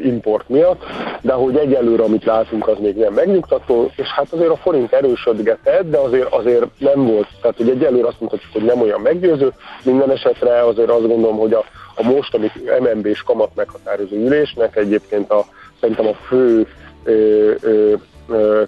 [0.04, 0.84] import miatt,
[1.22, 5.90] de hogy egyelőre, amit látunk, az még nem megnyugtató, és hát azért a forint erősödgetett,
[5.90, 10.12] de azért, azért nem volt, tehát hogy egyelőre azt mondhatjuk, hogy nem olyan meggyőző, minden
[10.12, 11.64] esetre azért azt gondolom, hogy a,
[11.96, 15.46] a mostani MNB-s kamat meghatározó ülésnek egyébként a,
[15.80, 16.68] szerintem a fő
[17.04, 17.94] ö, ö,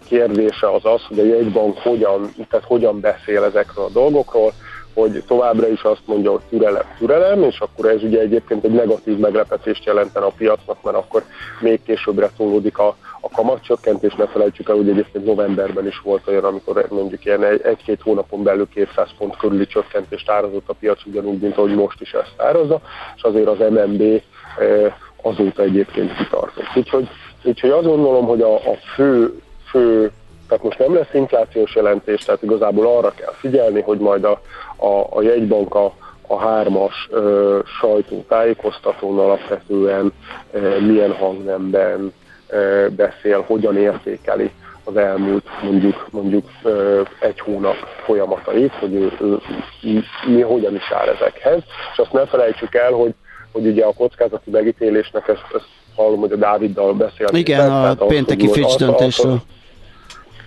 [0.07, 4.53] kérdése az az, hogy a jegybank hogyan, tehát hogyan beszél ezekről a dolgokról,
[4.95, 9.17] hogy továbbra is azt mondja, hogy türelem, türelem, és akkor ez ugye egyébként egy negatív
[9.17, 11.23] meglepetést jelentene a piacnak, mert akkor
[11.59, 16.43] még későbbre tolódik a, a kamatcsökkentés, ne felejtsük el, hogy egyébként novemberben is volt olyan,
[16.43, 21.57] amikor mondjuk ilyen egy-két hónapon belül 200 pont körüli csökkentést árazott a piac, ugyanúgy, mint
[21.57, 22.81] ahogy most is ezt árazza,
[23.15, 24.21] és azért az MNB
[25.21, 26.75] azóta egyébként kitartott.
[26.75, 27.07] Úgyhogy,
[27.43, 30.11] úgyhogy azt gondolom, hogy a, a fő, fő
[30.47, 34.41] tehát most nem lesz inflációs jelentés, tehát igazából arra kell figyelni, hogy majd a,
[34.75, 35.93] a, a jegybank a,
[36.37, 40.13] hármas ö, sajtótájékoztatón alapvetően
[40.51, 42.13] ö, milyen hangnemben
[42.47, 44.51] ö, beszél, hogyan értékeli
[44.83, 49.37] az elmúlt mondjuk, mondjuk ö, egy hónap folyamatait, hogy ő, ő,
[49.81, 51.61] mi, mi hogyan is áll ezekhez.
[51.91, 53.13] És azt ne felejtsük el, hogy,
[53.51, 57.39] hogy ugye a kockázati megítélésnek ezt, ezt hallom, hogy a Dáviddal beszélni.
[57.39, 59.41] Igen, a pénteki Fitch döntésről.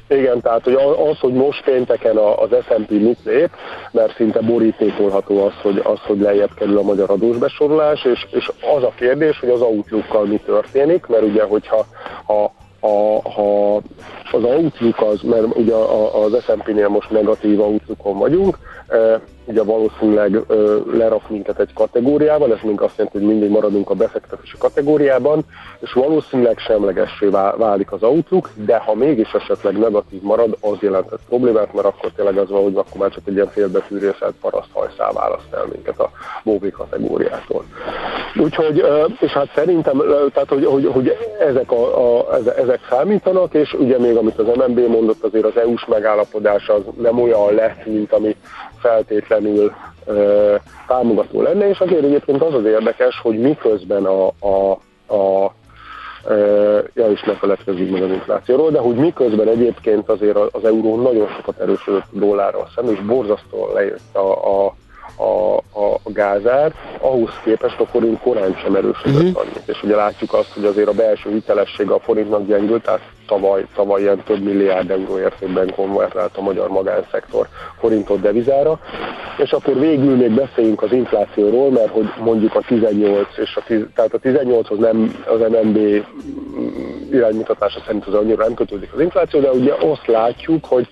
[0.09, 0.75] Igen, tehát hogy
[1.11, 3.51] az, hogy most pénteken az S&P mit lép,
[3.91, 8.83] mert szinte borítékolható az, hogy, az, hogy lejjebb kerül a magyar adósbesorolás, és, és az
[8.83, 11.87] a kérdés, hogy az outlookkal mi történik, mert ugye, hogyha
[12.25, 13.75] ha, a, ha
[14.33, 15.75] az outlook az, mert ugye
[16.25, 18.59] az S&P-nél most negatív outlookon vagyunk,
[19.49, 20.41] ugye valószínűleg
[20.93, 25.45] lerak minket egy kategóriában, ez még azt jelenti, hogy mindig maradunk a befektetési kategóriában,
[25.81, 27.27] és valószínűleg semlegessé
[27.57, 32.37] válik az outlook, de ha mégis esetleg negatív marad, az jelentett problémát, mert akkor tényleg
[32.37, 36.11] az van, hogy akkor már csak egy ilyen félbefűrészelt paraszthajszál választ el minket a
[36.43, 37.65] móvi kategóriától.
[38.37, 38.85] Úgyhogy,
[39.21, 44.17] és hát szerintem, tehát, hogy, hogy, hogy ezek, a, a, ezek számítanak, és ugye még
[44.17, 48.37] amit az MNB mondott, azért az EU-s megállapodás az nem olyan lett, mint ami
[48.81, 49.73] feltétlenül
[50.05, 50.55] ö,
[50.87, 54.71] támogató lenne, és azért egyébként az az érdekes, hogy miközben a, a,
[55.15, 55.53] a
[56.95, 61.29] ja, és ne feledkezzünk meg az inflációról, de hogy miközben egyébként azért az euró nagyon
[61.37, 64.75] sokat erősödött dollárral szemben, és borzasztóan lejött a, a,
[65.17, 69.41] a, a, a gázár, ahhoz képest a forint korán sem erősödött uh-huh.
[69.41, 69.63] annyit.
[69.67, 74.01] És ugye látjuk azt, hogy azért a belső hitelessége a forintnak gyengült, tehát tavaly, tavaly
[74.01, 77.49] ilyen több milliárd euró értékben konvertált a magyar magánszektor
[77.81, 78.79] forintot devizára.
[79.37, 83.85] És akkor végül még beszéljünk az inflációról, mert hogy mondjuk a 18, és a 10,
[83.95, 85.79] tehát a 18-hoz nem az MNB
[87.13, 90.89] iránymutatása szerint az annyira nem kötődik az infláció, de ugye azt látjuk, hogy,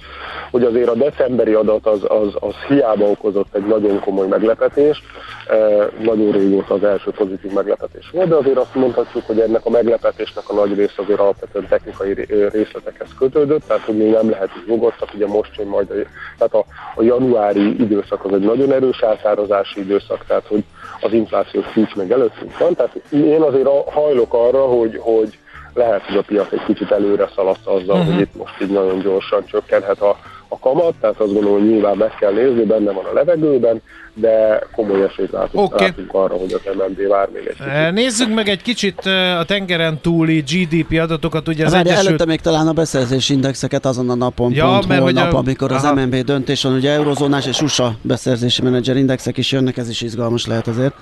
[0.50, 5.02] hogy azért a decemberi adat az, az, az hiába okozott egy nagyon komoly meglepetést,
[5.48, 5.56] e,
[5.98, 10.44] nagyon régóta az első pozitív meglepetés volt, de azért azt mondhatjuk, hogy ennek a meglepetésnek
[10.46, 15.26] a nagy része azért alapvetően technikai részletekhez kötődött, tehát hogy még nem lehet nyugodtak, ugye
[15.26, 15.94] most jön majd, a,
[16.38, 16.64] tehát a,
[16.94, 20.64] a januári időszak az egy nagyon erős átározási időszak, tehát hogy
[21.00, 25.38] az infláció csúcs meg előttünk van, tehát én azért hajlok arra, hogy, hogy
[25.74, 28.04] lehet, hogy a piac egy kicsit előre szaladt azzal, uh-huh.
[28.04, 28.22] hogy mhm.
[28.22, 30.16] itt most így nagyon gyorsan csökkenhet a,
[30.56, 33.82] a kamat, tehát azt gondolom, hogy nyilván meg kell nézni, benne van a levegőben,
[34.14, 35.86] de komoly esélyt látunk, okay.
[35.86, 37.66] látunk arra, hogy az MNB vár még egy kicsit.
[37.66, 41.48] Eh, nézzük meg egy kicsit eh, a tengeren túli GDP adatokat.
[41.48, 42.06] Ugye az Várj, Egyesült...
[42.06, 45.36] előtte még talán a beszerzési indexeket azon a napon, ja, pont mert holnap, a...
[45.36, 45.88] amikor Aha.
[45.88, 50.00] az MNB döntés van, ugye eurozónás és USA beszerzési menedzser indexek is jönnek, ez is
[50.00, 50.94] izgalmas lehet azért.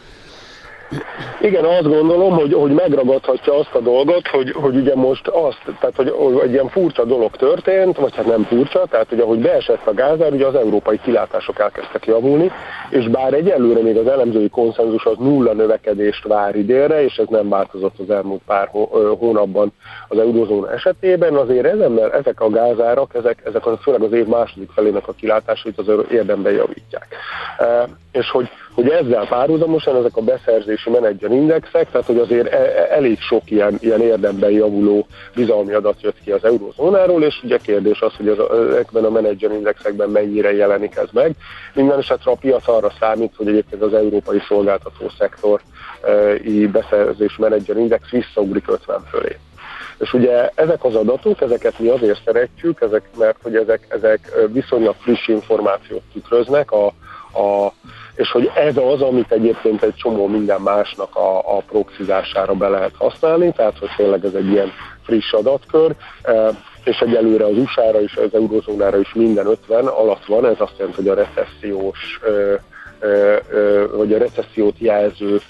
[1.40, 5.96] Igen, azt gondolom, hogy, hogy megragadhatja azt a dolgot, hogy, hogy ugye most azt, tehát
[5.96, 9.94] hogy, egy ilyen furcsa dolog történt, vagy hát nem furcsa, tehát hogy ahogy beesett a
[9.94, 12.50] gázár, ugye az európai kilátások elkezdtek javulni,
[12.90, 17.48] és bár egyelőre még az elemzői konszenzus az nulla növekedést vár idénre, és ez nem
[17.48, 18.68] változott az elmúlt pár
[19.18, 19.72] hónapban
[20.08, 24.70] az eurozóna esetében, azért ezen, ezek a gázárak, ezek, ezek az, főleg az év második
[24.70, 27.06] felének a kilátásait az érdemben javítják.
[27.58, 32.56] E, és hogy, hogy ezzel párhuzamosan ezek a beszerzési menedzser indexek, tehát hogy azért e,
[32.56, 37.56] e, elég sok ilyen, ilyen érdemben javuló bizalmi adat jött ki az eurozónáról, és ugye
[37.56, 41.32] kérdés az, hogy ezekben a menedzser indexekben mennyire jelenik ez meg.
[41.74, 45.60] Minden esetre a piac arra számít, hogy egyébként az európai szolgáltató szektor
[46.42, 49.36] i beszerzés menedzser index visszaugrik 50 fölé.
[49.98, 54.94] És ugye ezek az adatok, ezeket mi azért szeretjük, ezek, mert hogy ezek, ezek viszonylag
[54.98, 56.92] friss információt tükröznek a,
[57.34, 57.72] a
[58.14, 62.92] és hogy ez az, amit egyébként egy csomó minden másnak a, a proxizására be lehet
[62.98, 64.72] használni, tehát hogy tényleg ez egy ilyen
[65.02, 66.50] friss adatkör, e,
[66.84, 71.00] és egyelőre az USA-ra és az eurozónára is minden 50 alatt van, ez azt jelenti,
[71.00, 72.20] hogy a recessziós,
[73.96, 75.40] vagy a recessziót jelző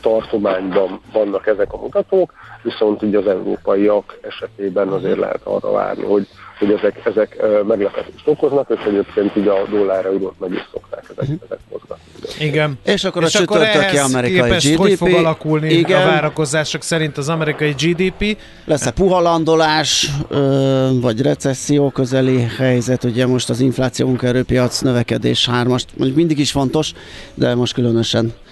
[0.00, 6.26] tartományban vannak ezek a mutatók, viszont így az európaiak esetében azért lehet arra várni, hogy
[6.60, 11.18] hogy ezek, ezek meglepetést okoznak, és egyébként így a dollár eurót meg is szokták ezek,
[11.18, 11.38] uh-huh.
[11.44, 12.44] ezek mozgatni.
[12.46, 12.78] Igen.
[12.84, 14.78] És akkor és a akkor csütörtöki amerikai képest GDP.
[14.78, 16.02] hogy fog alakulni Igen.
[16.02, 18.36] a várakozások szerint az amerikai GDP?
[18.64, 26.18] Lesz-e puhalandolás, ö, vagy recesszió közeli helyzet, ugye most az infláció munkaerőpiac növekedés hármast, mondjuk
[26.18, 26.92] mindig is fontos,
[27.34, 28.49] de most különösen ö,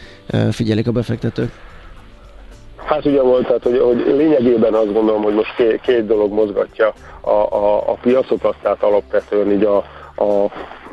[0.51, 1.51] figyelik a befektetők.
[2.85, 6.93] Hát ugye volt, tehát hogy, hogy lényegében azt gondolom, hogy most két, két dolog mozgatja
[7.21, 9.77] a, a, a piacokat, tehát alapvetően így a,
[10.25, 10.51] a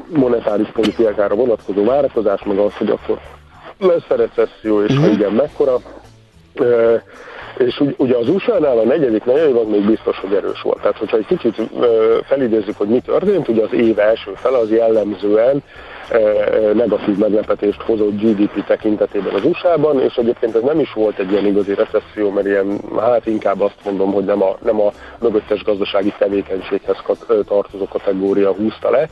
[0.08, 3.20] monetáris politikára vonatkozó várakozás, meg az, hogy akkor
[3.78, 5.78] lesz a recesszió, és ha igen, mekkora.
[6.54, 6.96] Ö,
[7.58, 10.82] és ugy, ugye az USA-nál a negyedik negyedév még biztos, hogy erős volt.
[10.82, 11.56] Tehát, hogyha egy kicsit
[12.24, 15.64] felidézzük, hogy mi történt, ugye az év első fele az jellemzően
[16.74, 21.46] negatív meglepetést hozott GDP tekintetében az USA-ban, és egyébként ez nem is volt egy ilyen
[21.46, 26.14] igazi recesszió, mert ilyen, hát inkább azt mondom, hogy nem a, nem a mögöttes gazdasági
[26.18, 26.98] tevékenységhez
[27.48, 29.10] tartozó kategória húzta le,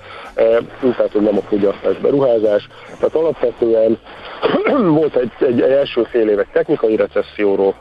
[0.81, 2.67] tehát, hogy nem a fogyasztás beruházás.
[2.99, 3.97] Tehát alapvetően
[4.99, 7.75] volt egy, egy, első fél év technikai recesszióról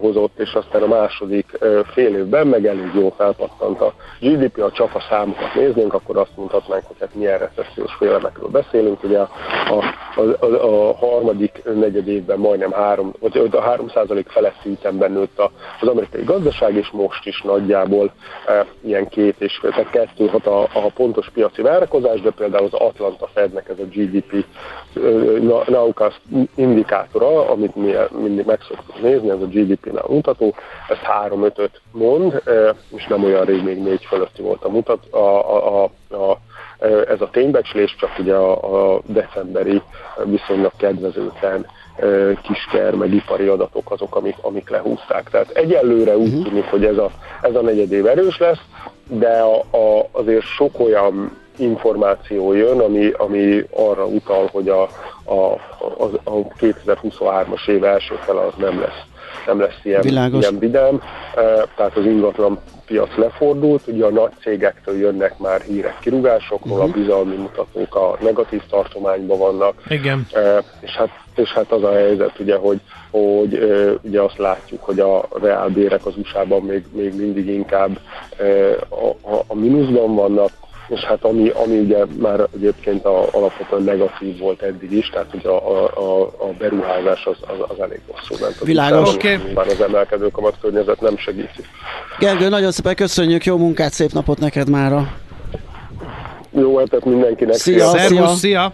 [0.00, 1.58] hozott, és aztán a második
[1.92, 6.36] fél évben meg elég jól felpattant a GDP, ha csak a számokat néznénk, akkor azt
[6.36, 9.02] mondhatnánk, hogy hát milyen recessziós félemekről beszélünk.
[9.02, 9.28] Ugye a,
[9.68, 13.88] a, a, a, harmadik negyed évben majdnem 3, vagy a 3
[14.26, 15.42] feletti ütemben nőtt
[15.80, 18.12] az amerikai gazdaság, és most is nagyjából
[18.46, 22.80] e, ilyen két és tehát kettő hat a, a pontos piaci várakozás, de például az
[22.80, 24.44] Atlanta Fednek ez a GDP
[24.94, 26.20] ö, na- nowcast
[26.54, 30.54] indikátora, amit mi mindig meg szoktunk nézni, ez a GDP-nál mutató,
[30.88, 32.42] ezt 3-5-öt mond,
[32.96, 36.38] és nem olyan rég még négy fölötti volt a mutat, a, a, a, a
[37.08, 39.82] ez a ténybecslés, csak ugye a, a decemberi
[40.24, 41.66] viszonylag kedvezőtlen
[42.42, 45.30] kisker, meg ipari adatok azok, amik, amik lehúzták.
[45.30, 47.10] Tehát egyelőre úgy tűnik, hogy ez a,
[47.42, 48.60] ez a negyed év erős lesz,
[49.08, 54.82] de a, a, azért sok olyan információ jön, ami, ami arra utal, hogy a,
[55.24, 59.13] a, a, a 2023-as év első fele az nem lesz
[59.46, 60.40] nem lesz ilyen, Világos.
[60.40, 61.00] ilyen vidám,
[61.36, 66.86] Eh, tehát az ingatlan piac lefordult, ugye a nagy cégektől jönnek már hírek kirúgásokról, a
[66.86, 70.26] bizalmi mutatók a negatív tartományban vannak, Igen.
[70.80, 72.80] És hát, és hát az a helyzet, ugye, hogy,
[73.10, 73.58] hogy
[74.02, 77.98] ugye azt látjuk, hogy a reálbérek az USA-ban még, még mindig inkább
[78.88, 80.50] a, a, a mínuszban vannak,
[80.88, 85.48] és hát ami, ami ugye már egyébként a, alapvetően negatív volt eddig is, tehát ugye
[85.48, 88.56] a, a, a, beruházás az, az, az elég rosszul ment.
[88.60, 89.14] az Világos.
[89.14, 89.36] Oké.
[89.44, 91.62] Nyilván az emelkedő kamat környezet nem segíti.
[92.18, 95.12] Gergő, nagyon szépen köszönjük, jó munkát, szép napot neked mára.
[96.56, 97.54] Jó hetet mindenkinek!
[97.54, 97.86] Szia.
[97.86, 98.36] Szervusz, szia.
[98.36, 98.72] szia!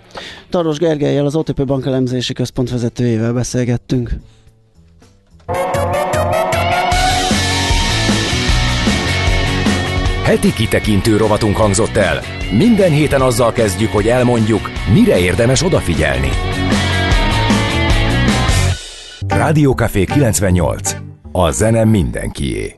[0.51, 4.11] Taros Gergelyel, az OTP Bank elemzési központ vezetőjével beszélgettünk.
[10.31, 12.21] Heti kitekintő rovatunk hangzott el.
[12.53, 14.61] Minden héten azzal kezdjük, hogy elmondjuk,
[14.93, 16.29] mire érdemes odafigyelni.
[19.29, 20.97] Rádiókafé 98.
[21.33, 22.77] A zene mindenkié.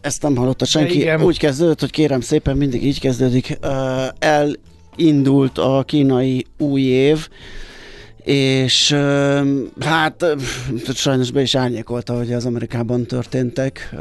[0.00, 1.00] Ezt nem hallotta senki.
[1.00, 1.22] Igen.
[1.22, 3.58] Úgy kezdődött, hogy kérem szépen, mindig így kezdődik.
[3.60, 7.28] Ö, elindult a kínai új év,
[8.24, 8.92] és
[9.80, 10.24] hát
[10.94, 13.94] sajnos be is árnyékolta, hogy az Amerikában történtek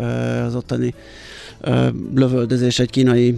[0.45, 0.93] az ottani
[2.15, 3.37] lövöldözés egy kínai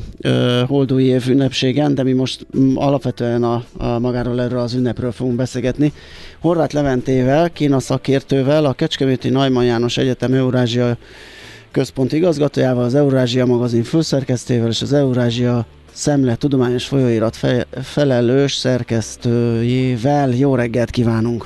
[0.68, 5.94] holdúj év ünnepségen, de mi most alapvetően a, a magáról erről az ünnepről fogunk beszélgetni.
[6.40, 10.98] Horváth Leventével, Kína szakértővel, a Kecskeméti Najman János Egyetem Eurázsia
[11.72, 15.66] központ igazgatójával, az Eurázsia magazin főszerkesztőjével és az Eurázsia
[15.96, 20.30] Szemle tudományos folyóirat fe- felelős szerkesztőjével.
[20.30, 21.46] Jó reggelt kívánunk!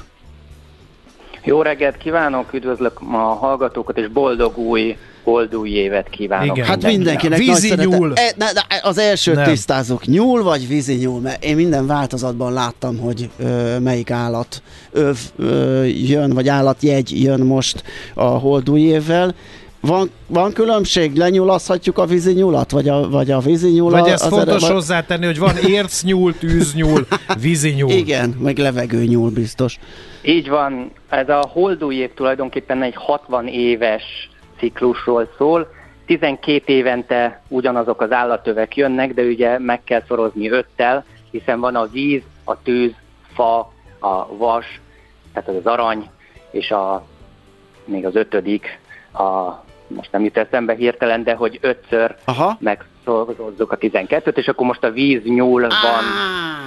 [1.44, 6.58] Jó reggelt kívánok, üdvözlök a hallgatókat, és boldog új, boldog új évet kívánok.
[6.58, 6.68] Igen.
[6.68, 8.14] Hát mindenkinek Vízi nagy nyúl.
[8.16, 9.44] E, ne, ne, az elsőt Nem.
[9.44, 10.06] tisztázok.
[10.06, 11.20] Nyúl vagy vízi nyúl?
[11.20, 17.40] Mert én minden változatban láttam, hogy ö, melyik állat öv ö, jön, vagy állatjegy jön
[17.40, 17.84] most
[18.14, 19.36] a holdúj évvel.
[19.82, 21.16] Van, van különbség?
[21.16, 22.72] Lenyulaszhatjuk a vízi nyulat?
[22.72, 24.00] Vagy a, vagy a vízi nyulat?
[24.00, 27.08] Vagy ezt fontos hozzátenni, hogy van ércnyúl, tűznyúl,
[27.42, 27.90] vízinyúl.
[27.90, 29.80] Igen, meg levegő nyúl biztos.
[30.22, 34.04] Így van, ez a holdúj év tulajdonképpen egy 60 éves
[34.58, 35.68] ciklusról szól.
[36.06, 41.86] 12 évente ugyanazok az állatövek jönnek, de ugye meg kell szorozni öttel, hiszen van a
[41.86, 42.92] víz, a tűz,
[43.34, 43.60] fa,
[44.00, 44.80] a vas,
[45.34, 46.10] tehát az arany,
[46.52, 47.06] és a,
[47.86, 48.80] még az ötödik,
[49.14, 49.64] a
[49.96, 52.58] most nem jut eszembe hirtelen, de hogy ötször Aha.
[52.60, 56.04] megszorozzuk a 12-t, és akkor most a víz nyúl van,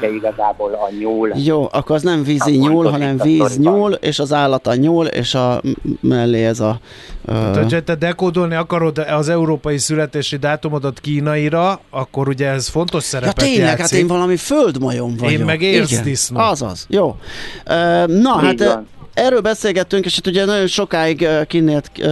[0.00, 1.30] de igazából a nyúl.
[1.34, 5.06] Jó, akkor az nem vízi A nyúl, hanem víz nyúl, és az állat a nyúl,
[5.06, 5.60] és a
[6.00, 6.78] mellé ez a...
[7.26, 13.02] Tehát, Ö, hogyha te dekódolni akarod az európai születési dátumodat kínaira, akkor ugye ez fontos
[13.02, 13.80] ja szerepet tényleg, játszik.
[13.80, 15.44] hát én valami földmajom vagyok.
[15.46, 16.38] meg Igen, érzdisznó.
[16.40, 17.16] Azaz, jó.
[17.66, 18.86] Ö, Na, Így hát van.
[19.14, 21.42] Erről beszélgettünk, és hát ugye nagyon sokáig ö,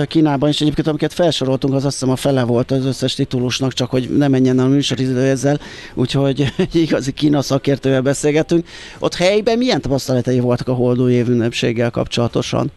[0.07, 3.91] Kínában, és egyébként amiket felsoroltunk, az azt hiszem a fele volt az összes titulusnak, csak
[3.91, 5.59] hogy ne menjen a műsoridő ezzel,
[5.95, 8.67] úgyhogy egy igazi Kína szakértővel beszélgettünk.
[8.99, 12.71] Ott helyben milyen tapasztalatai voltak a holdúj év ünnepséggel kapcsolatosan?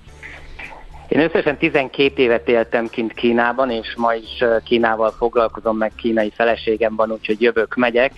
[1.07, 6.95] Én összesen 12 évet éltem kint Kínában, és ma is Kínával foglalkozom, meg kínai feleségem
[6.95, 8.11] van, úgyhogy jövök, megyek.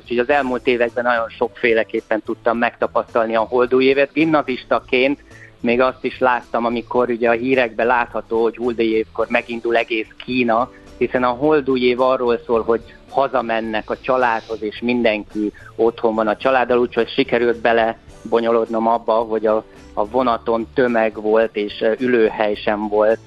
[0.00, 4.12] Úgyhogy az elmúlt években nagyon sokféleképpen tudtam megtapasztalni a holdúj évet.
[4.12, 5.20] Gimnazistaként
[5.60, 10.70] még azt is láttam, amikor ugye a hírekben látható, hogy holdúj évkor megindul egész Kína,
[10.98, 12.80] hiszen a holdúj év arról szól, hogy
[13.10, 17.98] hazamennek a családhoz, és mindenki otthon van a családdal, úgyhogy sikerült bele
[18.28, 23.18] bonyolodnom abba, hogy a, a vonaton tömeg volt, és ülőhely sem volt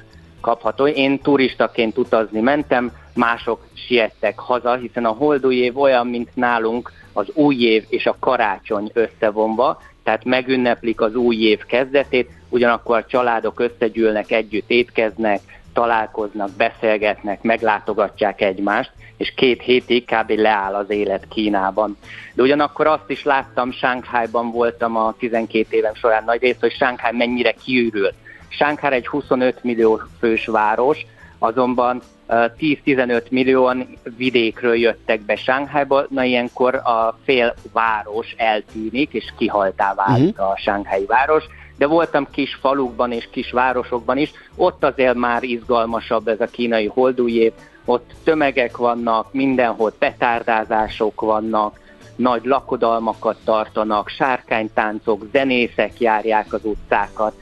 [0.42, 0.88] kapható.
[0.88, 7.28] Én turistaként utazni mentem, mások siettek haza, hiszen a holdúj év olyan, mint nálunk az
[7.34, 13.59] új év és a karácsony összevonva, tehát megünneplik az új év kezdetét, ugyanakkor a családok
[13.59, 15.39] összegyűlnek, együtt étkeznek,
[15.74, 20.30] találkoznak, beszélgetnek, meglátogatják egymást, és két hétig kb.
[20.30, 21.97] leáll az élet Kínában.
[22.34, 27.12] De ugyanakkor azt is láttam, Sánkhájban voltam a 12 évem során nagy rész, hogy Sánkháj
[27.12, 28.14] mennyire kiürült.
[28.47, 31.05] Sánkháj egy 25 millió fős város,
[31.44, 33.88] azonban ö, 10-15 millióan
[34.18, 41.06] vidékről jöttek be Sánkhájba, na ilyenkor a fél város eltűnik, és kihaltá válik a sánkhái
[41.06, 41.44] város,
[41.78, 46.86] de voltam kis falukban és kis városokban is, ott azért már izgalmasabb ez a kínai
[46.86, 47.52] holdúj év,
[47.86, 51.80] ott tömegek vannak, mindenhol petárdázások vannak,
[52.16, 57.34] nagy lakodalmakat tartanak, sárkánytáncok, zenészek járják az utcákat,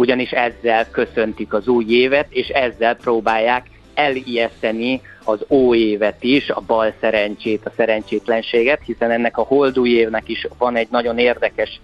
[0.00, 6.92] ugyanis ezzel köszöntik az új évet, és ezzel próbálják elijeszteni az óévet is, a bal
[7.00, 11.80] szerencsét, a szerencsétlenséget, hiszen ennek a holdúj évnek is van egy nagyon érdekes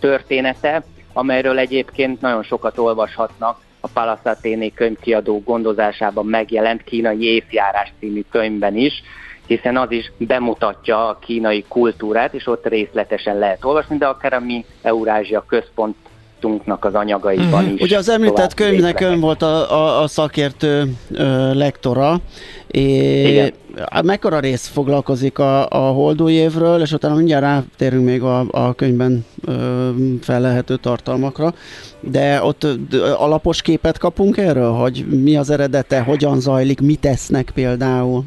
[0.00, 8.22] története, amelyről egyébként nagyon sokat olvashatnak a Palace Athéné könyvkiadó gondozásában megjelent kínai évjárás című
[8.30, 9.02] könyvben is,
[9.46, 14.40] hiszen az is bemutatja a kínai kultúrát, és ott részletesen lehet olvasni, de akár a
[14.40, 15.44] mi Eurázsia
[16.44, 17.80] központunknak az anyagaiban is.
[17.80, 22.20] Ugye az említett könyvnek ön volt a, a, a szakértő ö, lektora,
[22.66, 23.52] és Igen.
[24.04, 29.24] mekkora rész foglalkozik a, a holdúj évről, és utána mindjárt rátérünk még a, a könyvben
[29.44, 29.88] ö,
[30.20, 31.54] felelhető tartalmakra,
[32.00, 37.50] de ott ö, alapos képet kapunk erről, hogy mi az eredete, hogyan zajlik, mit tesznek
[37.54, 38.24] például?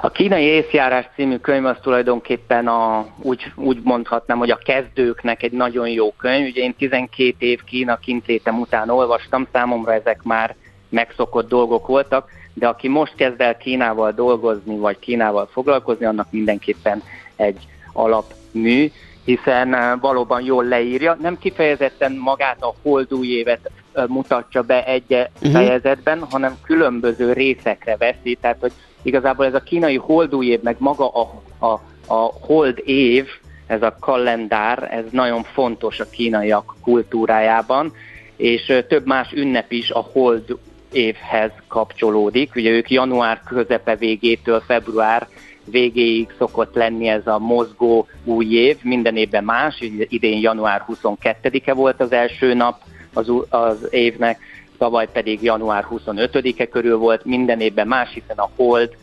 [0.00, 5.52] A kínai észjárás című könyv az tulajdonképpen a, úgy, úgy mondhatnám, hogy a kezdőknek egy
[5.52, 6.46] nagyon jó könyv.
[6.46, 10.54] Ugye én 12 év Kína kintlétem után olvastam, számomra ezek már
[10.88, 17.02] megszokott dolgok voltak, de aki most kezd el Kínával dolgozni, vagy Kínával foglalkozni, annak mindenképpen
[17.36, 18.90] egy alapmű,
[19.24, 25.28] hiszen eh, valóban jól leírja, nem kifejezetten magát a holdúj évet eh, mutatja be egy
[25.40, 25.52] Mhm.
[25.52, 28.72] fejezetben, hanem különböző részekre veszi, tehát hogy
[29.02, 33.26] igazából ez a kínai holdúj év, meg maga a, a, a hold év,
[33.66, 37.92] ez a kalendár, ez nagyon fontos a kínaiak kultúrájában,
[38.36, 40.58] és több más ünnep is a hold
[40.92, 42.54] évhez kapcsolódik.
[42.54, 45.28] Ugye ők január közepe végétől február
[45.64, 52.00] végéig szokott lenni ez a mozgó új év, minden évben más, idén január 22-e volt
[52.00, 52.80] az első nap
[53.12, 54.38] az, az évnek,
[54.82, 58.96] tavaly pedig január 25-e körül volt, minden évben más, hiszen a hold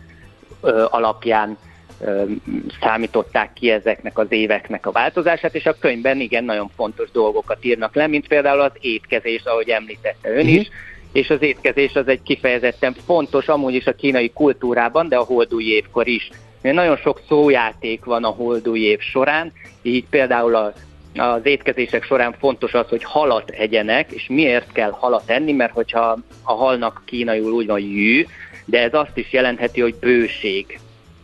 [0.61, 1.57] ö, alapján
[2.01, 2.23] ö,
[2.81, 7.95] számították ki ezeknek az éveknek a változását, és a könyvben igen nagyon fontos dolgokat írnak
[7.95, 10.69] le, mint például az étkezés, ahogy említette ön is,
[11.11, 15.63] és az étkezés az egy kifejezetten fontos amúgy is a kínai kultúrában, de a holdúj
[15.63, 16.29] évkor is.
[16.61, 19.51] Mert Nagyon sok szójáték van a holdúj év során,
[19.81, 20.73] így például a
[21.15, 26.17] az étkezések során fontos az, hogy halat egyenek, és miért kell halat enni, mert hogyha
[26.43, 28.25] a halnak kínaiul úgy van jű,
[28.65, 30.79] de ez azt is jelentheti, hogy bőség,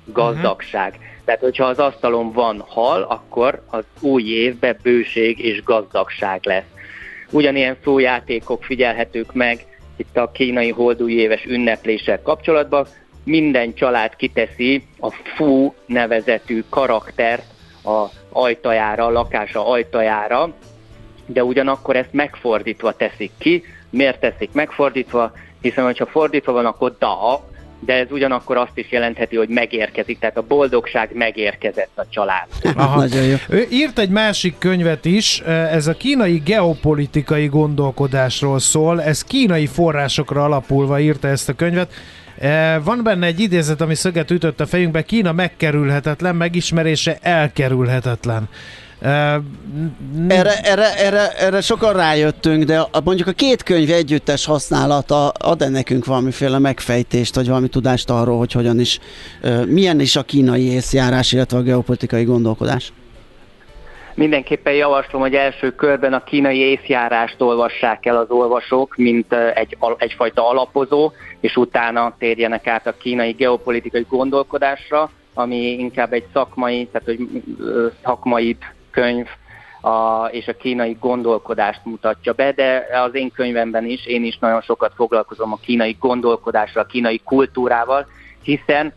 [0.05, 0.91] gazdagság.
[0.91, 1.05] Uh-huh.
[1.25, 6.63] Tehát, hogyha az asztalon van hal, akkor az új évben bőség és gazdagság lesz.
[7.31, 9.65] Ugyanilyen szójátékok figyelhetők meg
[9.97, 12.87] itt a kínai holdúj éves ünnepléssel kapcsolatban.
[13.23, 17.54] Minden család kiteszi a Fu nevezetű karaktert
[17.85, 20.53] a ajtajára, a lakása ajtajára,
[21.25, 23.63] de ugyanakkor ezt megfordítva teszik ki.
[23.89, 25.31] Miért teszik megfordítva?
[25.65, 27.43] hiszen hogyha fordítva van, akkor da,
[27.79, 32.47] de ez ugyanakkor azt is jelentheti, hogy megérkezik, tehát a boldogság megérkezett a család.
[32.75, 32.99] Aha.
[33.05, 33.35] Nagyon jó.
[33.49, 35.39] Ő írt egy másik könyvet is,
[35.71, 41.93] ez a kínai geopolitikai gondolkodásról szól, ez kínai forrásokra alapulva írta ezt a könyvet.
[42.39, 48.49] E, van benne egy idézet, ami szöget ütött a fejünkbe, Kína megkerülhetetlen, megismerése elkerülhetetlen.
[49.01, 49.41] E,
[50.27, 55.69] Erre, erre, erre, erre sokan rájöttünk, de a, mondjuk a két könyv együttes használata ad-e
[55.69, 58.99] nekünk valamiféle megfejtést, vagy valami tudást arról, hogy hogyan is,
[59.65, 62.93] milyen is a kínai észjárás, illetve a geopolitikai gondolkodás?
[64.15, 70.49] Mindenképpen javaslom, hogy első körben a kínai észjárást olvassák el az olvasók, mint egy, egyfajta
[70.49, 77.27] alapozó, és utána térjenek át a kínai geopolitikai gondolkodásra, ami inkább egy szakmai, tehát hogy
[78.03, 78.57] szakmai
[78.91, 79.27] könyv,
[79.81, 84.61] a, és a kínai gondolkodást mutatja be, de az én könyvemben is, én is nagyon
[84.61, 88.07] sokat foglalkozom a kínai gondolkodással, a kínai kultúrával,
[88.43, 88.93] hiszen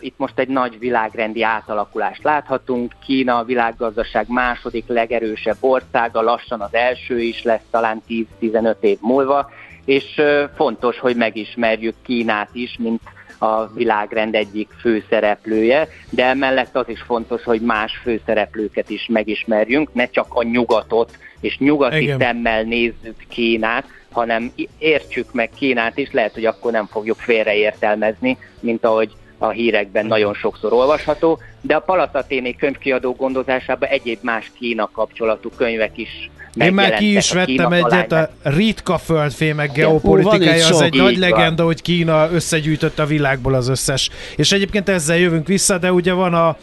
[0.00, 2.92] itt most egy nagy világrendi átalakulást láthatunk.
[3.04, 8.02] Kína a világgazdaság második legerősebb országa, lassan az első is lesz talán
[8.40, 9.50] 10-15 év múlva,
[9.84, 13.00] és uh, fontos, hogy megismerjük Kínát is, mint
[13.38, 20.06] a világrend egyik főszereplője, de emellett az is fontos, hogy más főszereplőket is megismerjünk, ne
[20.06, 22.18] csak a nyugatot és nyugati Igen.
[22.18, 28.84] szemmel nézzük Kínát, hanem értsük meg Kínát is, lehet, hogy akkor nem fogjuk félreértelmezni, mint
[28.84, 29.12] ahogy
[29.42, 35.98] a hírekben nagyon sokszor olvasható, de a Palatatténi könyvkiadó gondozásában egyéb más Kína kapcsolatú könyvek
[35.98, 41.64] is Én már ki is vettem egyet, a ritka földfémek geopolitikája, az egy nagy legenda,
[41.64, 44.10] hogy Kína összegyűjtött a világból az összes.
[44.36, 46.56] És egyébként ezzel jövünk vissza, de ugye van a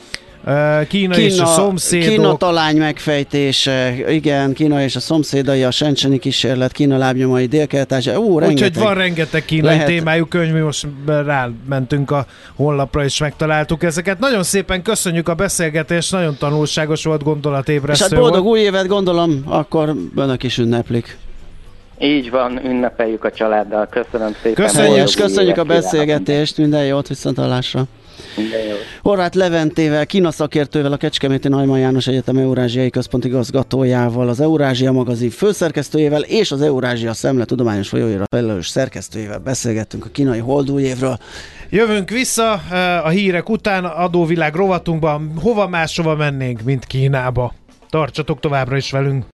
[0.47, 2.09] Kína, Kína és a szomszédok.
[2.09, 8.19] Kína talány megfejtése, igen, Kína és a szomszédai, a Sencseni kísérlet, Kína lábnyomai, dél rengeteg.
[8.19, 9.87] Úgyhogy van rengeteg kínai Lehet.
[9.87, 12.25] Témájú könyv, mi most rámentünk a
[12.55, 14.19] honlapra és megtaláltuk ezeket.
[14.19, 18.57] Nagyon szépen köszönjük a beszélgetést, nagyon tanulságos volt, És hát gondolatébresztő boldog volt.
[18.57, 21.17] új évet gondolom, akkor önök is ünneplik.
[21.99, 23.87] Így van, ünnepeljük a családdal.
[23.87, 24.65] Köszönöm szépen.
[24.65, 25.07] Köszönjük.
[25.07, 27.79] Új köszönjük a beszélgetést, minden jót, viszontalásra.
[27.79, 27.96] Minden jót.
[29.01, 35.29] Horváth Leventével, Kína szakértővel, a Kecskeméti Najman János Egyetem Eurázsiai Központ igazgatójával, az Eurázsia magazin
[35.29, 41.17] főszerkesztőjével és az Eurázsia Szemle tudományos folyóira felelős szerkesztőjével beszélgettünk a kínai holdújévről.
[41.69, 42.51] Jövünk vissza
[43.03, 45.31] a hírek után adóvilág rovatunkban.
[45.41, 47.53] Hova máshova mennénk, mint Kínába.
[47.89, 49.25] Tartsatok továbbra is velünk!